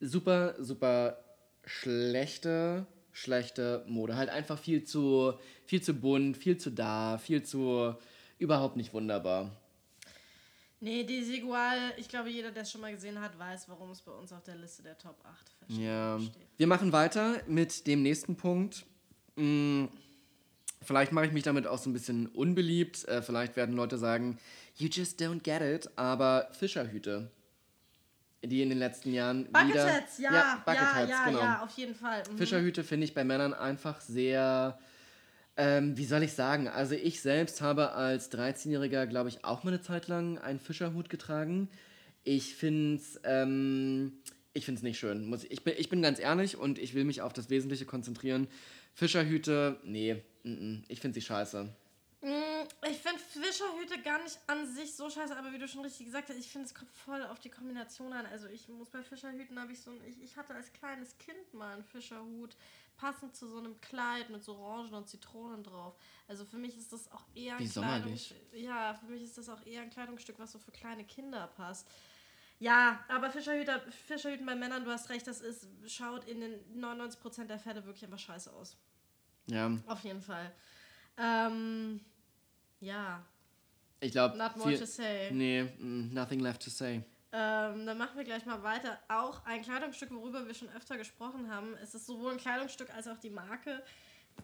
[0.00, 1.18] Super, super
[1.64, 4.16] schlechte, schlechte Mode.
[4.16, 5.34] Halt einfach viel zu,
[5.66, 7.94] viel zu bunt, viel zu da, viel zu
[8.38, 9.50] überhaupt nicht wunderbar.
[10.82, 14.12] Nee, Desigual, ich glaube, jeder, der es schon mal gesehen hat, weiß, warum es bei
[14.12, 16.18] uns auf der Liste der Top 8 Fashion Ja.
[16.18, 16.46] steht.
[16.56, 18.86] Wir machen weiter mit dem nächsten Punkt.
[19.36, 19.86] Mm,
[20.82, 23.06] Vielleicht mache ich mich damit auch so ein bisschen unbeliebt.
[23.06, 24.38] Äh, vielleicht werden Leute sagen,
[24.78, 25.90] you just don't get it.
[25.96, 27.30] Aber Fischerhüte,
[28.44, 29.52] die in den letzten Jahren wieder...
[29.52, 31.40] Bucketheads, ja, ja, Bucketheads, ja, genau.
[31.40, 32.22] ja, auf jeden Fall.
[32.30, 32.38] Mhm.
[32.38, 34.78] Fischerhüte finde ich bei Männern einfach sehr,
[35.56, 39.72] ähm, wie soll ich sagen, also ich selbst habe als 13-Jähriger, glaube ich, auch mal
[39.72, 41.68] eine Zeit lang einen Fischerhut getragen.
[42.24, 44.20] Ich finde es ähm,
[44.52, 45.26] ich find's nicht schön.
[45.26, 48.48] Muss, ich, bin, ich bin ganz ehrlich und ich will mich auf das Wesentliche konzentrieren.
[48.94, 51.68] Fischerhüte, nee, mm, mm, ich finde sie scheiße.
[52.22, 56.06] Mm, Ich finde Fischerhüte gar nicht an sich so scheiße, aber wie du schon richtig
[56.06, 58.26] gesagt hast, ich finde es kommt voll auf die Kombination an.
[58.26, 61.54] Also ich muss bei Fischerhüten habe ich so ein, ich, ich hatte als kleines Kind
[61.54, 62.56] mal einen Fischerhut,
[62.98, 65.96] passend zu so einem Kleid mit so Orangen und Zitronen drauf.
[66.28, 68.34] Also für mich ist das auch eher ein Wie sommerlich.
[68.52, 71.88] Ja, für mich ist das auch eher ein Kleidungsstück, was so für kleine Kinder passt.
[72.58, 77.46] Ja, aber Fischerhüter, Fischerhüten bei Männern, du hast recht, das ist, schaut in den 99%
[77.46, 78.76] der Fälle wirklich einfach scheiße aus.
[79.46, 80.52] Ja, Auf jeden Fall.
[81.16, 82.00] Ähm,
[82.80, 83.24] ja,
[84.00, 84.36] ich glaube...
[84.36, 85.30] not more to say.
[85.30, 87.02] Nee, mm, nothing left to say.
[87.32, 88.98] Ähm, dann machen wir gleich mal weiter.
[89.08, 91.76] Auch ein Kleidungsstück, worüber wir schon öfter gesprochen haben.
[91.80, 93.82] Es ist sowohl ein Kleidungsstück als auch die Marke.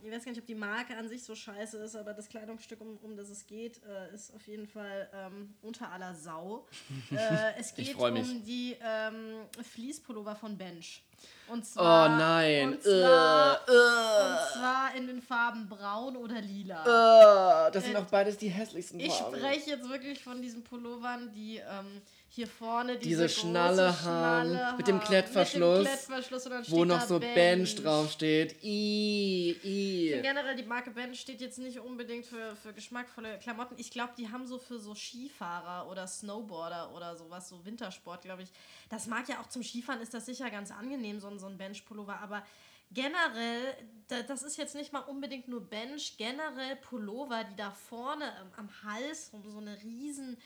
[0.02, 2.80] Ich weiß gar nicht, ob die Marke an sich so scheiße ist, aber das Kleidungsstück,
[2.80, 6.66] um, um das es geht, äh, ist auf jeden Fall ähm, unter aller Sau.
[7.10, 9.40] äh, es Ich geht um die ähm,
[9.74, 11.02] Fließpullover von Bench.
[11.48, 12.74] Und zwar, Oh nein.
[12.74, 17.66] Und zwar, äh, und zwar in den Farben braun oder lila.
[17.68, 19.36] äh, das sind Äh, auch beides die hässlichsten Ich Farben.
[19.38, 24.50] spreche jetzt wirklich von diesen Pullovern, die ähm, hier vorne Diese diese, große Schnalle haben,
[24.50, 28.56] Schnalle mit dem Klettverschluss, mit dem Klettverschluss wo noch so Bench draufsteht.
[28.62, 30.22] I, finde I.
[30.22, 33.74] Generell, die Marke Bench steht jetzt nicht unbedingt für, für geschmackvolle Klamotten.
[33.78, 38.42] Ich glaube, die haben so für so Skifahrer oder Snowboarder oder sowas, so Wintersport, glaube
[38.42, 38.50] ich.
[38.90, 41.56] Das mag ja auch zum Skifahren, ist das sicher ganz angenehm, so ein, so ein
[41.56, 42.44] Bench-Pullover, aber
[42.92, 43.74] generell,
[44.08, 48.68] da, das ist jetzt nicht mal unbedingt nur Bench, generell Pullover, die da vorne am
[48.84, 50.36] Hals rum so eine riesen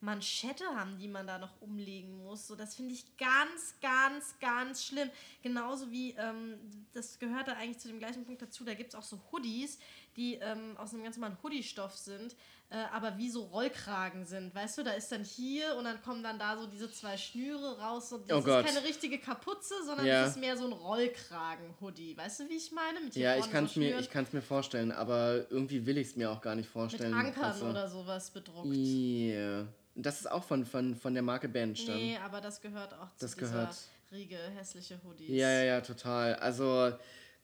[0.00, 2.46] Manschette haben, die man da noch umlegen muss.
[2.46, 5.10] So, das finde ich ganz, ganz, ganz schlimm.
[5.42, 6.58] Genauso wie, ähm,
[6.92, 9.78] das gehört da eigentlich zu dem gleichen Punkt dazu, da gibt es auch so Hoodies,
[10.18, 12.34] die ähm, aus einem ganz normalen Hoodie-Stoff sind,
[12.70, 14.54] äh, aber wie so Rollkragen sind.
[14.54, 17.78] Weißt du, da ist dann hier und dann kommen dann da so diese zwei Schnüre
[17.80, 18.12] raus.
[18.12, 18.66] Und das Oh Gott.
[18.66, 20.22] ist keine richtige Kapuze, sondern Ja.
[20.24, 22.16] das ist mehr so ein Rollkragen-Hoodie.
[22.16, 23.00] Weißt du, wie ich meine?
[23.00, 26.16] Mit Ja, ich kann es so mir, ich mir vorstellen, aber irgendwie will ich es
[26.16, 27.14] mir auch gar nicht mit vorstellen.
[27.14, 28.66] Ankern Also, oder sowas bedruckt.
[28.74, 29.64] I.
[29.94, 31.96] Das ist auch von, von, von der Marke Bench dann.
[31.96, 33.76] Nee, aber das gehört auch zu Das dieser gehört.
[34.12, 35.28] Riege hässliche Hoodies.
[35.28, 36.34] Ja, ja, ja, total.
[36.36, 36.92] Also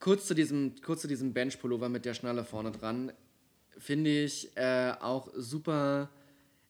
[0.04, 3.10] kurz zu diesem, kurz zu diesem Bench-Pullover mit der Schnalle vorne dran.
[3.78, 6.10] Finde ich äh, auch super.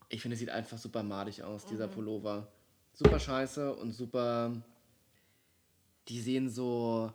[0.08, 1.92] Ich finde, es sieht einfach super madig aus, dieser Mhm.
[1.92, 2.46] Pullover.
[2.92, 4.52] Super scheiße und super.
[6.08, 7.12] Die sehen so,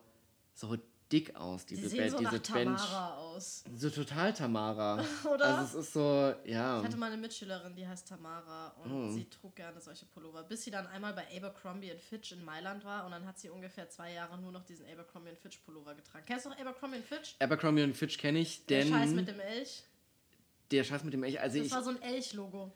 [0.54, 0.76] so
[1.10, 2.82] dick aus, Die diese, sehen Ben- so diese nach Bench.
[2.82, 3.64] Tamara aus.
[3.76, 5.04] So total Tamara.
[5.34, 5.58] Oder?
[5.58, 6.80] Also es ist so, ja.
[6.80, 9.12] Ich hatte mal eine Mitschülerin, die heißt Tamara und Oh.
[9.12, 13.06] sie trug gerne solche Pullover, bis sie dann einmal bei Abercrombie Fitch in Mailand war
[13.06, 16.24] und dann hat sie ungefähr zwei Jahre nur noch diesen Abercrombie Fitch Pullover getragen.
[16.28, 17.36] Kennst du noch Abercrombie Fitch?
[17.40, 19.84] Abercrombie Fitch kenne ich, Der denn Scheiß mit dem Elch.
[20.72, 22.72] der Scheiß mit dem Elch, also Das ich, war so ein Elch-Logo.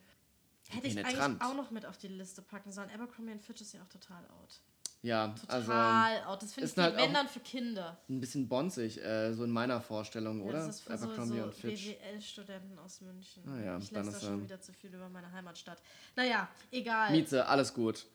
[0.69, 2.89] Hätte ich eigentlich auch noch mit auf die Liste packen sollen.
[2.89, 4.61] Abercrombie Fitch ist ja auch total out.
[5.03, 6.41] Ja, also Total out.
[6.41, 7.97] Das finde ich, ist halt wenn dann für Kinder.
[8.09, 10.57] ein bisschen bonzig, äh, so in meiner Vorstellung, Ja, oder?
[10.65, 11.95] das ist für so, Abercrombie so und Fitch.
[11.97, 13.43] BWL-Studenten aus München.
[13.47, 15.81] Ah ja, ich dann ist da schon er- wieder zu viel über meine Heimatstadt.
[16.15, 17.11] Naja, egal.
[17.11, 18.05] Mieze, alles gut.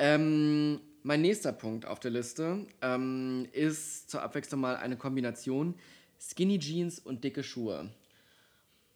[0.00, 5.74] Ähm, mein nächster Punkt auf der Liste ähm, ist zur Abwechslung mal eine Kombination
[6.20, 7.90] Skinny Jeans und dicke Schuhe.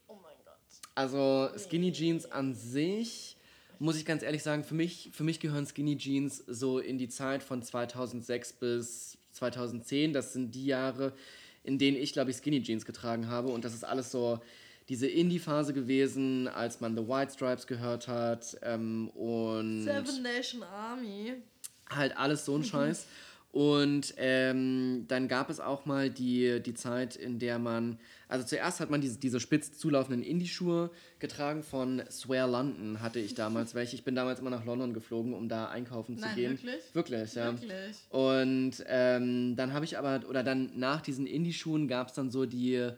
[0.07, 0.55] Oh mein Gott.
[0.95, 3.32] Also Skinny Jeans an sich,
[3.83, 7.09] muss ich ganz ehrlich sagen, für mich, für mich gehören Skinny Jeans so in die
[7.09, 10.13] Zeit von 2006 bis 2010.
[10.13, 11.11] Das sind die Jahre,
[11.65, 13.49] in denen ich, glaube ich, Skinny Jeans getragen habe.
[13.49, 14.39] Und das ist alles so
[14.87, 18.57] diese Indie-Phase gewesen, als man The White Stripes gehört hat.
[18.61, 21.33] Ähm, und Seven Nation Army.
[21.89, 23.05] halt alles so ein Scheiß.
[23.53, 28.79] Und ähm, dann gab es auch mal die, die Zeit, in der man, also zuerst
[28.79, 30.89] hat man diese, diese spitz zulaufenden Indie-Schuhe
[31.19, 33.95] getragen von Swear London, hatte ich damals welche.
[33.95, 36.51] Ich bin damals immer nach London geflogen, um da einkaufen zu Nein, gehen.
[36.53, 36.95] wirklich?
[36.95, 37.51] Wirklich, ja.
[37.51, 37.95] Wirklich?
[38.09, 42.47] Und ähm, dann habe ich aber, oder dann nach diesen Indie-Schuhen gab es dann so
[42.47, 42.89] die,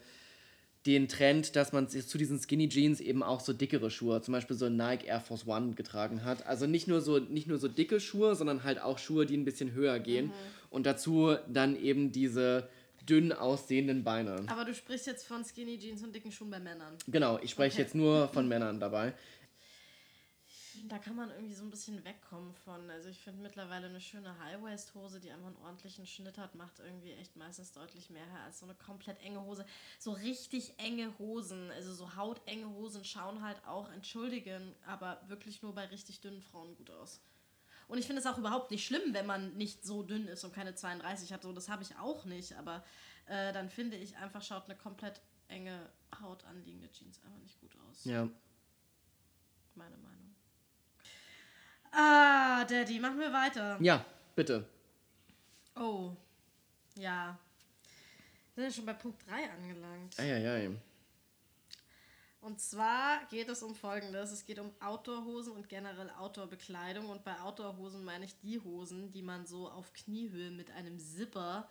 [0.85, 4.33] den Trend, dass man sich zu diesen Skinny Jeans eben auch so dickere Schuhe, zum
[4.33, 6.45] Beispiel so Nike Air Force One getragen hat.
[6.45, 9.45] Also nicht nur so, nicht nur so dicke Schuhe, sondern halt auch Schuhe, die ein
[9.45, 10.31] bisschen höher gehen.
[10.69, 12.67] Und dazu dann eben diese
[13.09, 14.43] dünn aussehenden Beine.
[14.47, 16.93] Aber du sprichst jetzt von Skinny Jeans und dicken Schuhen bei Männern.
[17.07, 17.81] Genau, ich spreche Okay.
[17.83, 19.13] jetzt nur von Männern dabei.
[20.87, 22.89] Da kann man irgendwie so ein bisschen wegkommen von.
[22.89, 27.11] Also ich finde mittlerweile eine schöne High-Waist-Hose, die einfach einen ordentlichen Schnitt hat, macht irgendwie
[27.13, 29.65] echt meistens deutlich mehr her als so eine komplett enge Hose.
[29.99, 35.73] So richtig enge Hosen, also so hautenge Hosen schauen halt auch, entschuldigen, aber wirklich nur
[35.73, 37.21] bei richtig dünnen Frauen gut aus.
[37.87, 40.53] Und ich finde es auch überhaupt nicht schlimm, wenn man nicht so dünn ist und
[40.53, 41.43] keine 32 hat.
[41.43, 42.53] So, das habe ich auch nicht.
[42.53, 42.83] Aber
[43.27, 45.89] äh, dann finde ich einfach, schaut eine komplett enge
[46.21, 48.05] Haut anliegende Jeans einfach nicht gut aus.
[48.05, 48.27] Ja.
[49.75, 50.24] Meine Meinung.
[51.95, 53.77] Ah, Daddy, machen wir weiter.
[53.79, 54.03] Ja,
[54.35, 54.65] bitte.
[55.75, 56.11] Oh,
[56.95, 57.37] ja.
[58.53, 60.19] Wir sind ja schon bei Punkt 3 angelangt.
[60.19, 60.71] Eieiei.
[62.41, 64.31] Und zwar geht es um Folgendes.
[64.31, 67.09] Es geht um Outdoor-Hosen und generell Outdoor-Bekleidung.
[67.09, 71.67] Und bei Outdoor-Hosen meine ich die Hosen, die man so auf Kniehöhe mit einem Zipper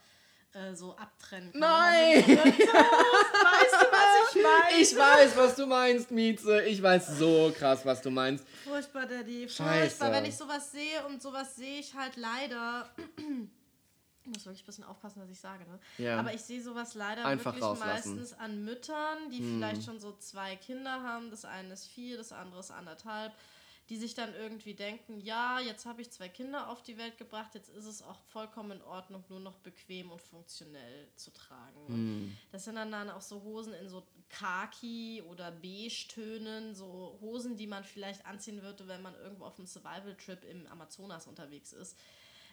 [0.52, 1.60] äh, so abtrennen kann.
[1.60, 2.24] Nein!
[2.26, 4.82] weißt du, was ich meine?
[4.82, 6.62] Ich weiß, was du meinst, Mieze.
[6.64, 8.44] Ich weiß so krass, was du meinst.
[8.64, 9.48] Furchtbar, Daddy.
[9.48, 9.80] Scheiße.
[9.96, 12.88] Furchtbar, wenn ich sowas sehe und sowas sehe ich halt leider.
[13.06, 13.24] Ich
[14.26, 15.78] muss wirklich ein bisschen aufpassen, was ich sage, ne?
[15.98, 16.18] Ja.
[16.18, 18.16] Aber ich sehe sowas leider Einfach wirklich rauslassen.
[18.16, 21.30] meistens an Müttern, die vielleicht schon so zwei Kinder haben.
[21.30, 23.32] Das eine ist vier, das andere ist anderthalb.
[23.90, 27.54] Die sich dann irgendwie denken, ja, jetzt habe ich zwei Kinder auf die Welt gebracht,
[27.54, 31.76] jetzt ist es auch vollkommen in Ordnung, nur noch bequem und funktionell zu tragen.
[31.86, 31.94] Und
[32.50, 37.66] Das sind dann, dann auch so Hosen in so Khaki oder Beige-Tönen, so Hosen, die
[37.66, 41.98] man vielleicht anziehen würde, wenn man irgendwo auf einem Survival-Trip im Amazonas unterwegs ist.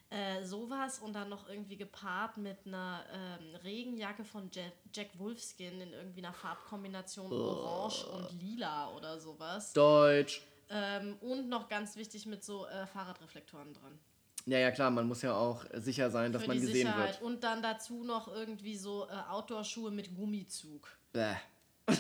[0.10, 5.80] Äh, sowas und dann noch irgendwie gepaart mit einer ähm, Regenjacke von Jack, Jack Wolfskin
[5.80, 9.72] in irgendwie einer Farbkombination Orange und Lila oder sowas.
[9.72, 10.46] Deutsch.
[10.74, 14.00] Ähm, und noch ganz wichtig mit so äh, Fahrradreflektoren dran.
[14.46, 17.20] Ja, ja, klar, man muss ja auch sicher sein, dass Für man die gesehen Sicherheit.
[17.20, 17.22] wird.
[17.22, 20.88] Und dann dazu noch irgendwie so äh, Outdoor-Schuhe mit Gummizug.
[21.14, 21.36] Bäh.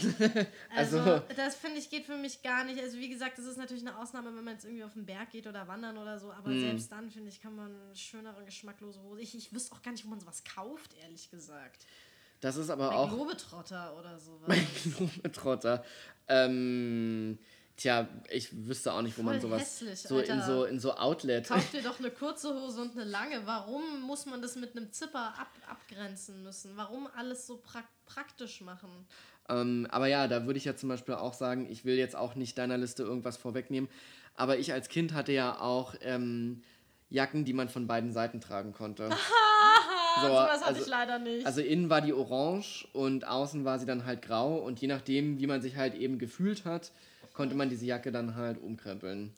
[0.75, 2.79] Also, Also- das finde ich geht für mich gar nicht.
[2.81, 5.31] Also wie gesagt, das ist natürlich eine Ausnahme, wenn man jetzt irgendwie auf den Berg
[5.31, 6.31] geht oder wandern oder so.
[6.31, 6.61] Aber Hm.
[6.61, 9.21] selbst dann, finde ich, kann man schönere, geschmacklose Hose.
[9.21, 11.85] Ich, ich wüsste auch gar nicht, wo man sowas kauft, ehrlich gesagt.
[12.39, 14.55] Das ist aber Bei auch Globetrotter oder sowas.
[14.97, 15.83] Globetrotter.
[16.27, 17.37] Ähm,
[17.77, 20.45] tja, ich wüsste auch nicht, wo man Voll sowas hässlich, so in Alter.
[20.45, 21.47] so in so Outlet.
[21.47, 23.45] Kauf dir doch eine kurze Hose und eine lange.
[23.45, 26.75] Warum muss man das mit einem Zipper ab, abgrenzen müssen?
[26.75, 28.89] Warum alles so prak praktisch machen?
[29.49, 32.35] Ähm, aber ja, da würde ich ja zum Beispiel auch sagen, ich will jetzt auch
[32.35, 33.89] nicht deiner Liste irgendwas vorwegnehmen,
[34.35, 36.61] aber ich als Kind hatte ja auch ähm,
[37.09, 39.09] Jacken, die man von beiden Seiten tragen konnte.
[40.21, 41.45] So, sowas hatte also- ich leider nicht.
[41.45, 45.39] Also innen war die orange und außen war sie dann halt grau und je nachdem,
[45.39, 46.91] wie man sich halt eben gefühlt hat,
[47.33, 49.33] konnte man diese Jacke dann halt umkrempeln.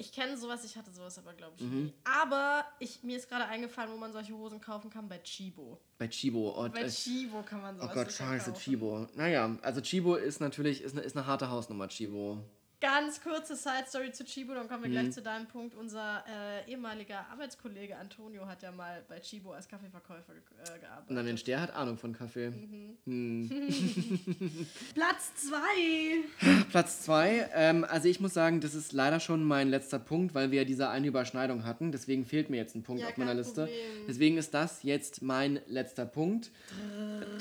[0.00, 1.84] Ich kenne sowas, ich hatte sowas aber, glaube ich, Mhm.
[1.86, 1.92] nie.
[2.04, 5.80] Aber ich, mir ist gerade eingefallen, wo man solche Hosen kaufen kann, bei Chibo.
[5.98, 6.54] Bei Chibo.
[6.56, 8.62] Oh, Bei äh, Chibo kann man oh sowas Gott, sicher scheiße, kaufen.
[8.62, 9.08] Chibo.
[9.16, 12.38] Naja, also Chibo ist natürlich ist eine, ist eine harte Hausnummer, Chibo.
[12.80, 14.92] Ganz kurze Side-Story zu Chibo, dann kommen wir Mhm.
[14.92, 15.74] gleich zu deinem Punkt.
[15.74, 20.42] Unser äh, ehemaliger Arbeitskollege Antonio hat ja mal bei Chibo als Kaffeeverkäufer ge
[20.76, 21.06] äh, gearbeitet.
[21.10, 22.50] Na Mensch, der hat Ahnung von Kaffee.
[22.50, 22.96] Mhm.
[23.04, 23.48] Hm.
[24.94, 26.64] Platz 2!
[26.70, 27.48] Platz zwei.
[27.52, 30.64] Ähm, also ich muss sagen, das ist leider schon mein letzter Punkt, weil wir ja
[30.64, 31.90] diese eine Überschneidung hatten.
[31.90, 33.62] Deswegen fehlt mir jetzt ein Punkt Ja, auf meiner Liste.
[33.64, 34.06] Problem.
[34.06, 36.52] Deswegen ist das jetzt mein letzter Punkt.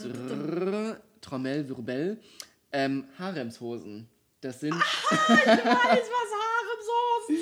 [0.02, 2.18] Drrrr, Trommelwirbel.
[2.72, 4.08] Ähm, Haremshosen.
[4.48, 4.74] Das sind.
[4.76, 4.80] Ich
[5.12, 7.38] weiß, was Haremshosen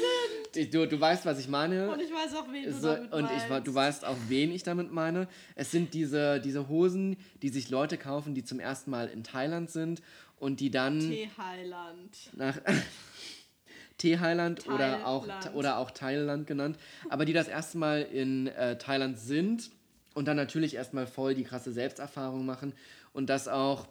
[0.56, 0.74] sind!
[0.74, 1.92] du, du weißt, was ich meine.
[1.92, 3.68] Und ich weiß auch, wen du So, damit und ich, meinst.
[3.68, 5.28] du weißt auch, wen ich damit meine.
[5.54, 9.70] Es sind diese, diese Hosen, die sich Leute kaufen, die zum ersten Mal in Thailand
[9.70, 10.02] sind
[10.40, 12.32] und die dann Tee-Heiland.
[12.34, 12.58] nach
[14.00, 15.56] Thailand oder auch, Thailand.
[15.56, 16.78] oder auch Thailand genannt,
[17.10, 19.70] aber die das erste Mal in äh, Thailand sind
[20.16, 22.74] und dann natürlich erstmal voll die krasse Selbsterfahrung machen
[23.14, 23.88] und das auch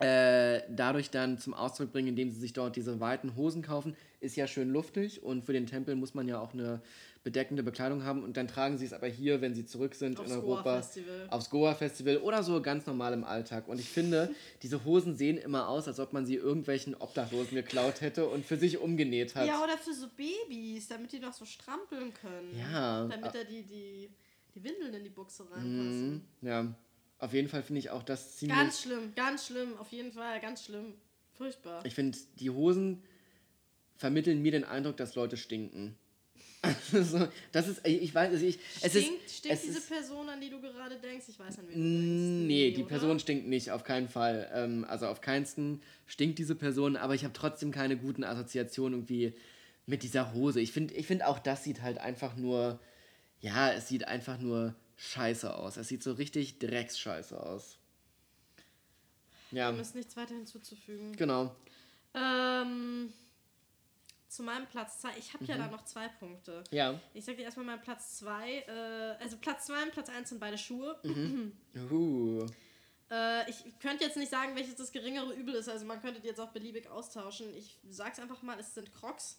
[0.00, 4.36] äh, dadurch dann zum Ausdruck bringen, indem sie sich dort diese weiten Hosen kaufen, ist
[4.36, 6.80] ja schön luftig und für den Tempel muss man ja auch eine
[7.24, 10.30] bedeckende Bekleidung haben und dann tragen sie es aber hier, wenn sie zurück sind Aufs
[10.30, 11.26] in Europa, Goa-Festival.
[11.30, 13.68] aufs Goa-Festival oder so ganz normal im Alltag.
[13.68, 14.30] Und ich finde,
[14.62, 18.56] diese Hosen sehen immer aus, als ob man sie irgendwelchen Obdachlosen geklaut hätte und für
[18.56, 19.46] sich umgenäht hat.
[19.46, 22.56] Ja, oder für so Babys, damit die doch so strampeln können.
[22.56, 23.06] Ja.
[23.08, 24.08] Damit er die, die,
[24.54, 26.10] die Windeln in die Buchse reinpassen.
[26.40, 26.48] Mhm.
[26.48, 26.74] Ja,
[27.18, 28.56] auf jeden Fall finde ich auch das ziemlich.
[28.56, 30.94] Ganz schlimm, ganz schlimm, auf jeden Fall, ganz schlimm.
[31.36, 31.84] Furchtbar.
[31.84, 33.02] Ich finde, die Hosen
[33.96, 35.96] vermitteln mir den Eindruck, dass Leute stinken.
[36.92, 40.28] Also, das ist, ich weiß, also ich, es stinkt ist, stinkt es diese ist, Person,
[40.28, 41.26] an die du gerade denkst?
[41.28, 42.48] Ich weiß, an wen du denkst.
[42.48, 42.88] Nee, die oder?
[42.88, 44.50] Person stinkt nicht, auf keinen Fall.
[44.52, 49.34] Ähm, also auf keinsten stinkt diese Person, aber ich habe trotzdem keine guten Assoziationen irgendwie
[49.86, 50.60] mit dieser Hose.
[50.60, 52.80] Ich finde ich find auch, das sieht halt einfach nur,
[53.40, 55.76] ja, es sieht einfach nur scheiße aus.
[55.78, 57.78] Es sieht so richtig drecksscheiße aus.
[59.50, 61.12] Ja, Dem ist nichts weiter hinzuzufügen.
[61.16, 61.54] genau.
[62.14, 63.10] Ähm,
[64.28, 65.16] zu meinem Platz 2.
[65.18, 65.50] Ich habe Mhm.
[65.50, 66.62] ja da noch zwei Punkte.
[66.70, 67.00] Ja.
[67.14, 68.58] Ich sag dir erstmal meinen Platz 2.
[68.66, 68.70] Äh,
[69.22, 71.00] also Platz 2 und Platz 1 sind beide Schuhe.
[71.90, 72.44] Uh.
[73.10, 75.68] Äh, ich könnte jetzt nicht sagen, welches das geringere Übel ist.
[75.70, 77.54] Also man könnte die jetzt auch beliebig austauschen.
[77.56, 79.38] Ich sag's einfach mal, es sind Crocs.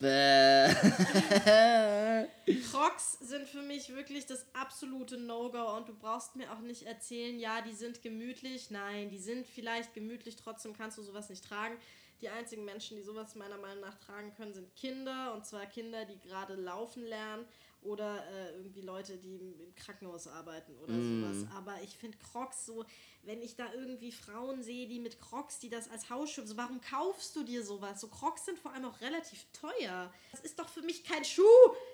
[0.00, 0.74] Bäh.
[2.70, 7.38] Crocs sind für mich wirklich das absolute No-Go und du brauchst mir auch nicht erzählen,
[7.38, 8.70] ja, die sind gemütlich.
[8.70, 11.76] Nein, die sind vielleicht gemütlich, trotzdem kannst du sowas nicht tragen.
[12.22, 16.06] Die einzigen Menschen, die sowas meiner Meinung nach tragen können, sind Kinder und zwar Kinder,
[16.06, 17.44] die gerade laufen lernen
[17.82, 21.46] oder äh, irgendwie Leute, die im im Krankenhaus arbeiten oder sowas.
[21.56, 22.84] Aber ich finde Crocs so,
[23.22, 26.80] wenn ich da irgendwie Frauen sehe, die mit Crocs, die das als Hausschuh, so warum
[26.80, 28.00] kaufst du dir sowas?
[28.00, 30.12] So Crocs sind vor allem auch relativ teuer.
[30.32, 31.42] Das ist doch für mich kein Schuh.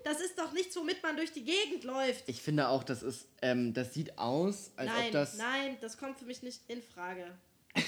[0.05, 2.29] Das ist doch nichts, womit man durch die Gegend läuft.
[2.29, 5.37] Ich finde auch, das ist, ähm, das sieht aus, als nein, ob das.
[5.37, 7.37] nein, das kommt für mich nicht in Frage.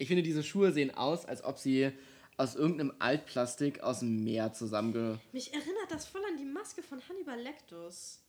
[0.00, 1.90] Ich finde, diese Schuhe sehen aus, als ob sie
[2.38, 5.18] aus irgendeinem Altplastik aus dem Meer zusammenge.
[5.32, 8.20] Mich erinnert das voll an die Maske von Hannibal Lectus.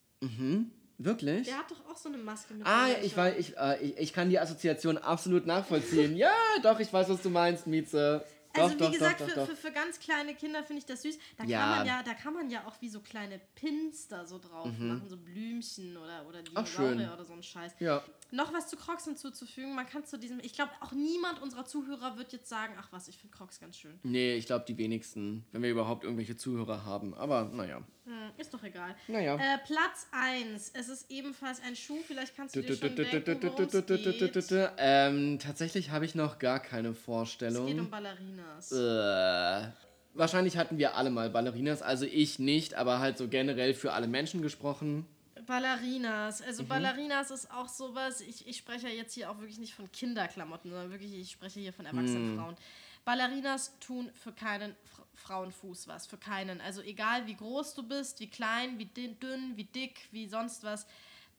[0.98, 1.48] Wirklich?
[1.48, 2.68] Der hat doch auch so eine Maske mit.
[2.68, 6.18] Ah, ich, weiß, ich, äh, ich, ich kann die Assoziation absolut nachvollziehen.
[6.18, 8.26] ja, doch, ich weiß, was du meinst, Mieze.
[8.60, 9.60] Doch, Also wie doch, gesagt, doch, für, doch, Für, doch.
[9.60, 11.18] für ganz kleine Kinder finde ich das süß.
[11.38, 11.60] Da Ja.
[11.60, 14.68] kann man ja, da kann man ja auch wie so kleine Pins da so drauf
[14.78, 16.46] machen, so Blümchen oder, oder Mhm.
[16.46, 17.74] Dinosaurier oder so ein Scheiß.
[17.80, 18.04] Ja.
[18.32, 22.18] Noch was zu Crocs hinzuzufügen, man kann zu diesem, ich glaube auch niemand unserer Zuhörer
[22.18, 24.00] wird jetzt sagen, ach was, ich finde Crocs ganz schön.
[24.04, 27.14] Nee, ich glaube die wenigsten, wenn wir überhaupt irgendwelche Zuhörer haben.
[27.16, 27.82] Aber naja.
[28.10, 28.96] Hm, ist doch egal.
[29.08, 29.36] Naja.
[29.36, 34.74] Äh, Platz 1, es ist ebenfalls ein Schuh, vielleicht kannst du dir schon denken.
[34.80, 37.90] Ähm, tatsächlich habe ich noch gar keine Es geht um Vorstellung.
[37.92, 38.72] Ballerinas.
[38.72, 39.72] Äh,
[40.16, 44.08] wahrscheinlich hatten wir alle mal Ballerinas, also ich nicht, aber halt so generell für alle
[44.08, 45.06] Menschen gesprochen.
[45.50, 46.42] Ballerinas.
[46.42, 46.46] Mhm.
[46.48, 49.92] Also Ballerinas ist auch sowas, ich, ich spreche ja jetzt hier auch wirklich nicht von
[49.92, 52.38] Kinderklamotten, sondern wirklich, ich spreche hier von erwachsenen Mhm.
[52.38, 52.56] Frauen.
[53.04, 56.62] Ballerinas tun für keinen Fra Frauenfuß was, für keinen.
[56.62, 60.86] Also egal wie groß du bist, wie klein, wie dünn, wie dick, wie sonst was.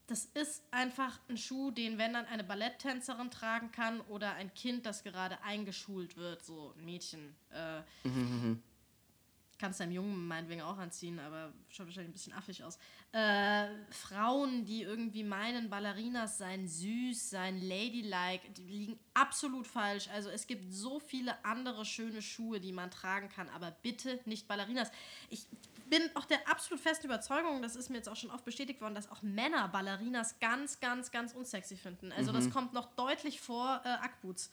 [0.07, 4.85] Das ist einfach ein Schuh, den, wenn dann eine Balletttänzerin tragen kann oder ein Kind,
[4.85, 7.35] das gerade eingeschult wird, so ein Mädchen.
[7.51, 7.83] Äh,
[9.61, 12.79] kannst deinem Jungen meinetwegen auch anziehen, aber schaut wahrscheinlich ein bisschen affig aus.
[13.13, 20.09] Äh, Frauen, die irgendwie meinen, Ballerinas seien süß, seien ladylike, die liegen absolut falsch.
[20.09, 24.49] Also es gibt so viele andere schöne Schuhe, die man tragen kann, aber bitte nicht
[24.49, 24.91] Ballerinas.
[25.29, 25.47] Ich
[25.91, 28.95] bin auch der absolut festen Überzeugung, das ist mir jetzt auch schon oft bestätigt worden,
[28.95, 32.13] dass auch Männer Ballerinas ganz, ganz, ganz unsexy finden.
[32.13, 34.51] Also das kommt noch deutlich vor äh, Ackboots.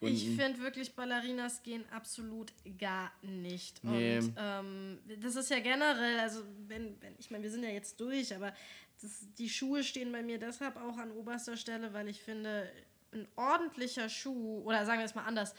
[0.00, 3.82] Ich finde wirklich, Ballerinas gehen absolut gar nicht.
[3.82, 4.18] Nee.
[4.18, 7.98] Und ähm, das ist ja generell, also wenn, wenn ich meine, wir sind ja jetzt
[8.00, 8.52] durch, aber
[9.00, 12.70] das, die Schuhe stehen bei mir deshalb auch an oberster Stelle, weil ich finde,
[13.12, 15.54] ein ordentlicher Schuh, oder sagen wir es mal anders,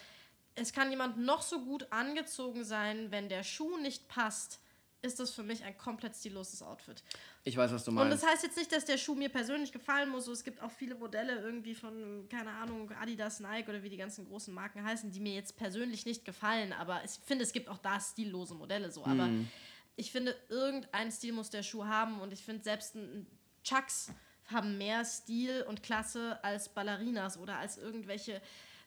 [0.56, 4.60] es kann jemand noch so gut angezogen sein, wenn der Schuh nicht passt,
[5.06, 7.04] ist das für mich ein komplett stilloses Outfit.
[7.44, 8.22] Ich weiß, was du Und meinst.
[8.24, 10.28] das heißt jetzt nicht, dass der Schuh mir persönlich gefallen muss.
[10.28, 14.26] Es gibt auch viele Modelle irgendwie von, keine Ahnung, Adidas, Nike oder wie die ganzen
[14.28, 16.74] großen Marken heißen, die mir jetzt persönlich nicht gefallen.
[16.74, 19.06] Aber ich finde, es gibt auch da stillose Modelle so.
[19.06, 19.48] Aber Mhm.
[19.96, 22.20] ich finde, irgendein Stil muss der Schuh haben.
[22.20, 23.26] Und ich finde, selbst ein
[23.64, 24.10] Chucks
[24.48, 28.42] haben mehr Stil und Klasse als Ballerinas oder als irgendwelche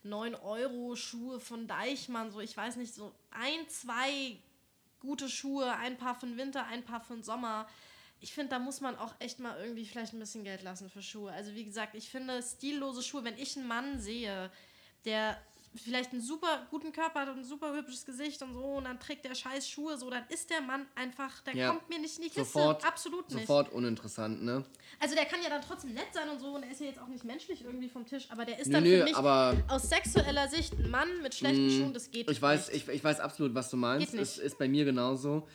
[0.05, 2.31] 9-Euro-Schuhe von Deichmann.
[2.31, 4.39] So, ich weiß nicht, so ein, zwei
[5.01, 7.69] gute Schuhe, ein paar für den Winter, ein paar für den Sommer.
[8.21, 11.03] Ich finde, da muss man auch echt mal irgendwie vielleicht ein bisschen Geld lassen für
[11.03, 11.33] Schuhe.
[11.33, 14.51] Also wie gesagt, ich finde stillose Schuhe, wenn ich einen Mann sehe,
[15.05, 15.41] der
[15.77, 18.99] vielleicht einen super guten Körper hat und ein super hübsches Gesicht und so und dann
[18.99, 21.69] trägt der scheiß Schuhe so, dann ist der Mann einfach, der Ja.
[21.71, 22.45] kommt mir nicht in die Kiste.
[22.45, 23.47] Sofort, Absolut nicht.
[23.47, 24.65] sofort uninteressant, ne?
[24.99, 26.99] Also der kann ja dann trotzdem nett sein und so und er ist ja jetzt
[27.01, 29.57] auch nicht menschlich irgendwie vom Tisch, aber der ist Nö, dann nö, für mich aber-
[29.69, 32.89] aus sexueller Sicht ein Mann mit schlechten Schuhen, das geht Ich weiß, nicht.
[32.89, 34.11] ich, ich weiß absolut, was du meinst.
[34.13, 34.31] Geht nicht.
[34.33, 35.47] Es ist bei mir genauso.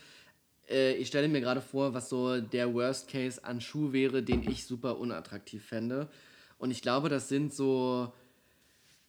[0.70, 4.47] Äh, ich stelle mir gerade vor, was so der Worst Case an Schuh wäre, den
[4.49, 6.09] ich super unattraktiv fände.
[6.57, 8.14] Und ich glaube, das sind so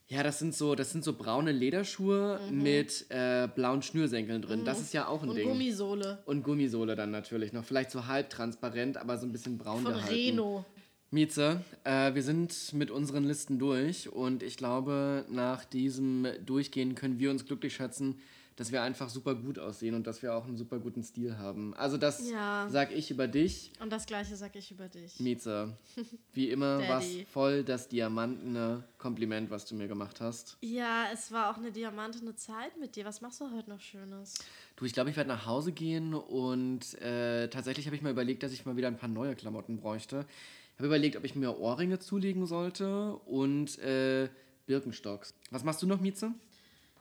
[0.08, 4.64] Ja, das sind so, das sind so braune Lederschuhe mit äh, blauen Schnürsenkeln drin.
[4.64, 5.48] Das ist ja auch ein Und Ding.
[5.48, 7.64] Gummisohle Und Gummisohle dann natürlich noch.
[7.64, 10.14] Vielleicht so halb transparent, aber so ein bisschen braun von gehalten.
[10.14, 10.64] Reno.
[11.10, 17.18] Mieze, äh, wir sind mit unseren Listen durch und ich glaube, nach diesem Durchgehen können
[17.18, 18.18] wir uns glücklich schätzen,
[18.56, 21.74] dass wir einfach super gut aussehen und dass wir auch einen super guten Stil haben.
[21.74, 22.68] Also das Ja.
[22.70, 25.18] sag ich über dich, Und das gleiche sag ich über dich.
[25.18, 25.76] Mieze.
[26.32, 27.02] Wie immer war
[27.32, 30.56] voll das diamantene Kompliment, was du mir gemacht hast.
[30.60, 33.04] Ja, es war auch eine diamantene Zeit mit dir.
[33.04, 34.34] Was machst du heute noch Schönes?
[34.76, 38.42] Du, ich glaube, ich werde nach Hause gehen und äh, tatsächlich habe ich mal überlegt,
[38.42, 40.26] dass ich mal wieder ein paar neue Klamotten bräuchte.
[40.74, 44.28] Ich habe überlegt, ob ich mir Ohrringe zulegen sollte und äh,
[44.66, 45.34] Birkenstocks.
[45.50, 46.32] Was machst du noch, Mieze?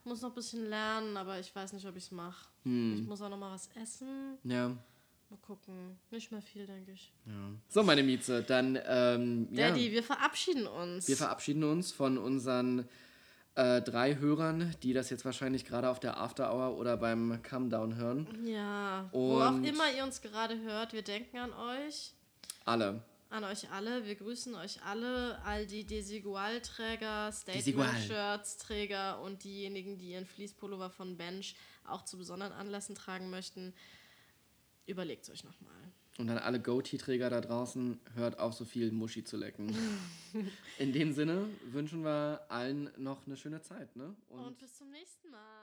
[0.03, 2.49] Ich muss noch ein bisschen lernen, aber ich weiß nicht, ob ich es mache.
[2.63, 2.95] Hm.
[2.97, 4.37] Ich muss auch noch mal was essen.
[4.43, 4.67] Ja.
[4.67, 5.97] Mal gucken.
[6.11, 7.13] Nicht mehr viel, denke ich.
[7.69, 11.07] So, meine Mieze, dann ähm, ja, Daddy, wir verabschieden uns.
[11.07, 12.85] wir verabschieden uns von unseren
[13.55, 17.69] äh, drei Hörern, die das jetzt wahrscheinlich gerade auf der After Hour oder beim Come
[17.69, 18.27] Down hören.
[18.45, 22.11] ja, wo auch Und- immer ihr uns gerade hört, wir denken an euch.
[22.65, 23.01] Alle.
[23.33, 24.05] An euch alle.
[24.05, 25.43] Wir grüßen euch alle.
[25.43, 27.87] All die Desigual-Träger, Desigual.
[27.87, 33.73] Statement-Shirts-Träger und diejenigen, die ihren Fließpullover von Bench auch zu besonderen Anlässen tragen möchten.
[34.85, 35.73] Überlegt euch nochmal.
[36.19, 39.75] Und an alle Goatee-Träger da draußen, hört auf, so viel Muschi zu lecken.
[40.77, 44.15] In dem Sinne wünschen wir allen noch eine schöne Zeit, ne?
[44.29, 45.62] Und bis zum nächsten Mal.